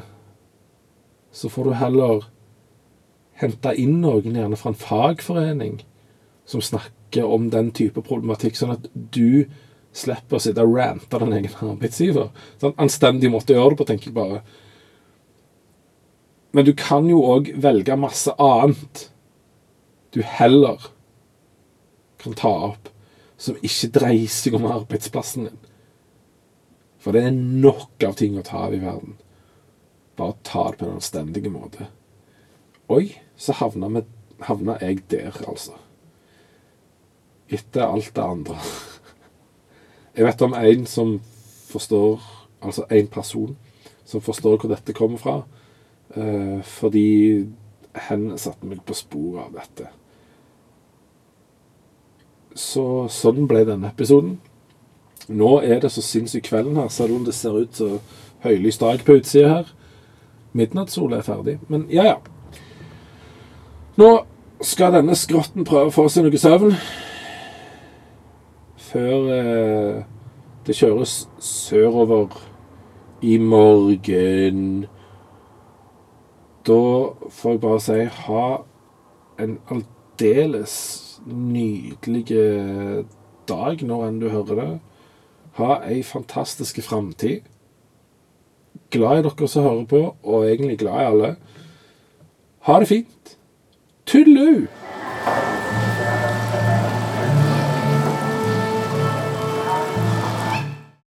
så 1.34 1.50
får 1.50 1.68
du 1.68 1.78
heller 1.78 2.28
hente 3.38 3.74
inn 3.78 4.00
noen, 4.02 4.38
gjerne 4.38 4.58
fra 4.58 4.72
en 4.72 4.82
fagforening, 4.82 5.80
som 6.50 6.64
snakker 6.64 7.26
om 7.26 7.50
den 7.54 7.72
type 7.76 8.02
problematikk, 8.06 8.58
sånn 8.58 8.74
at 8.78 8.88
du 8.94 9.46
slipper 9.98 10.38
å 10.38 10.42
sitte 10.42 10.66
og 10.66 10.78
rante 10.78 11.20
den 11.22 11.36
egen 11.38 11.60
arbeidsgiver. 11.74 12.32
Sånn 12.62 12.78
anstendig 12.82 13.32
måte 13.34 13.54
å 13.54 13.60
gjøre 13.60 13.76
det 13.76 13.82
på, 13.82 13.88
tenker 13.92 14.10
jeg 14.12 14.18
bare. 14.18 14.42
Men 16.58 16.66
du 16.66 16.74
kan 16.78 17.06
jo 17.10 17.22
òg 17.28 17.52
velge 17.62 17.98
masse 18.00 18.34
annet 18.42 19.08
du 20.14 20.22
heller 20.24 20.90
kan 22.22 22.36
ta 22.38 22.52
opp, 22.72 22.90
som 23.38 23.58
ikke 23.62 23.92
dreier 24.00 24.32
seg 24.32 24.58
om 24.58 24.66
arbeidsplassen 24.70 25.48
din. 25.48 25.60
For 26.98 27.14
det 27.14 27.28
er 27.28 27.36
nok 27.36 28.04
av 28.04 28.18
ting 28.20 28.38
å 28.40 28.46
ta 28.46 28.66
av 28.68 28.74
i 28.76 28.82
verden. 28.82 29.18
Bare 30.18 30.40
ta 30.48 30.72
det 30.72 30.80
på 30.80 30.88
en 30.88 30.98
anstendig 30.98 31.46
måte. 31.54 31.90
Oi, 32.90 33.12
så 33.38 33.54
havna, 33.60 33.90
med, 33.92 34.08
havna 34.48 34.80
jeg 34.82 35.04
der, 35.12 35.36
altså. 35.46 35.78
Etter 37.54 37.86
alt 37.86 38.10
det 38.16 38.24
andre. 38.24 38.58
Jeg 40.18 40.26
vet 40.26 40.42
om 40.42 40.58
en 40.58 40.90
som 40.90 41.14
forstår 41.70 42.34
Altså 42.58 42.88
en 42.90 43.08
person 43.08 43.52
som 44.08 44.22
forstår 44.24 44.56
hvor 44.58 44.72
dette 44.72 44.94
kommer 44.96 45.20
fra. 45.22 45.36
Eh, 46.16 46.64
fordi 46.64 47.46
hen 48.08 48.30
satte 48.38 48.68
meg 48.68 48.84
på 48.86 48.96
sporet 48.98 49.48
av 49.48 49.58
dette. 49.58 49.90
Så 52.58 53.08
sånn 53.14 53.46
ble 53.50 53.64
denne 53.68 53.92
episoden. 53.92 54.38
Nå 55.28 55.58
er 55.62 55.82
det 55.84 55.92
så 55.94 56.02
sinnssykt 56.02 56.48
kvelden 56.50 56.80
her. 56.80 56.90
Du 56.90 57.16
om 57.16 57.26
det 57.28 57.36
ser 57.36 57.58
ut 57.58 57.76
som 57.76 58.00
høylys 58.46 58.80
dag 58.82 59.04
på 59.06 59.20
utsida 59.20 59.50
her? 59.52 59.74
Midnattssola 60.58 61.20
er 61.20 61.28
ferdig. 61.28 61.58
Men 61.68 61.86
ja, 61.92 62.06
ja. 62.14 62.18
Nå 63.98 64.12
skal 64.62 64.96
denne 64.96 65.16
skrotten 65.18 65.68
prøve 65.68 65.92
å 65.92 65.94
få 65.94 66.08
seg 66.10 66.26
noe 66.26 66.40
søvn 66.42 66.74
før 68.88 69.32
eh, 69.36 69.98
det 70.66 70.76
kjøres 70.78 71.26
sørover 71.44 72.38
i 73.22 73.38
morgen. 73.38 74.88
Da 76.68 76.80
får 77.32 77.52
jeg 77.52 77.62
bare 77.64 77.80
si 77.80 78.00
ha 78.28 78.48
en 79.40 79.60
aldeles 79.72 80.74
nydelig 81.28 82.26
dag 83.48 83.84
når 83.84 84.08
enn 84.08 84.20
du 84.20 84.28
hører 84.34 84.60
det. 84.60 84.72
Ha 85.58 85.78
ei 85.88 86.02
fantastisk 86.04 86.82
framtid. 86.86 87.48
Glad 88.92 89.20
i 89.20 89.24
dere 89.26 89.48
som 89.50 89.64
hører 89.64 89.86
på, 89.90 90.02
og 90.24 90.48
egentlig 90.48 90.78
glad 90.84 91.02
i 91.02 91.08
alle. 91.12 91.32
Ha 92.68 92.80
det 92.80 92.92
fint. 92.92 93.38
Tudelu! 94.06 94.68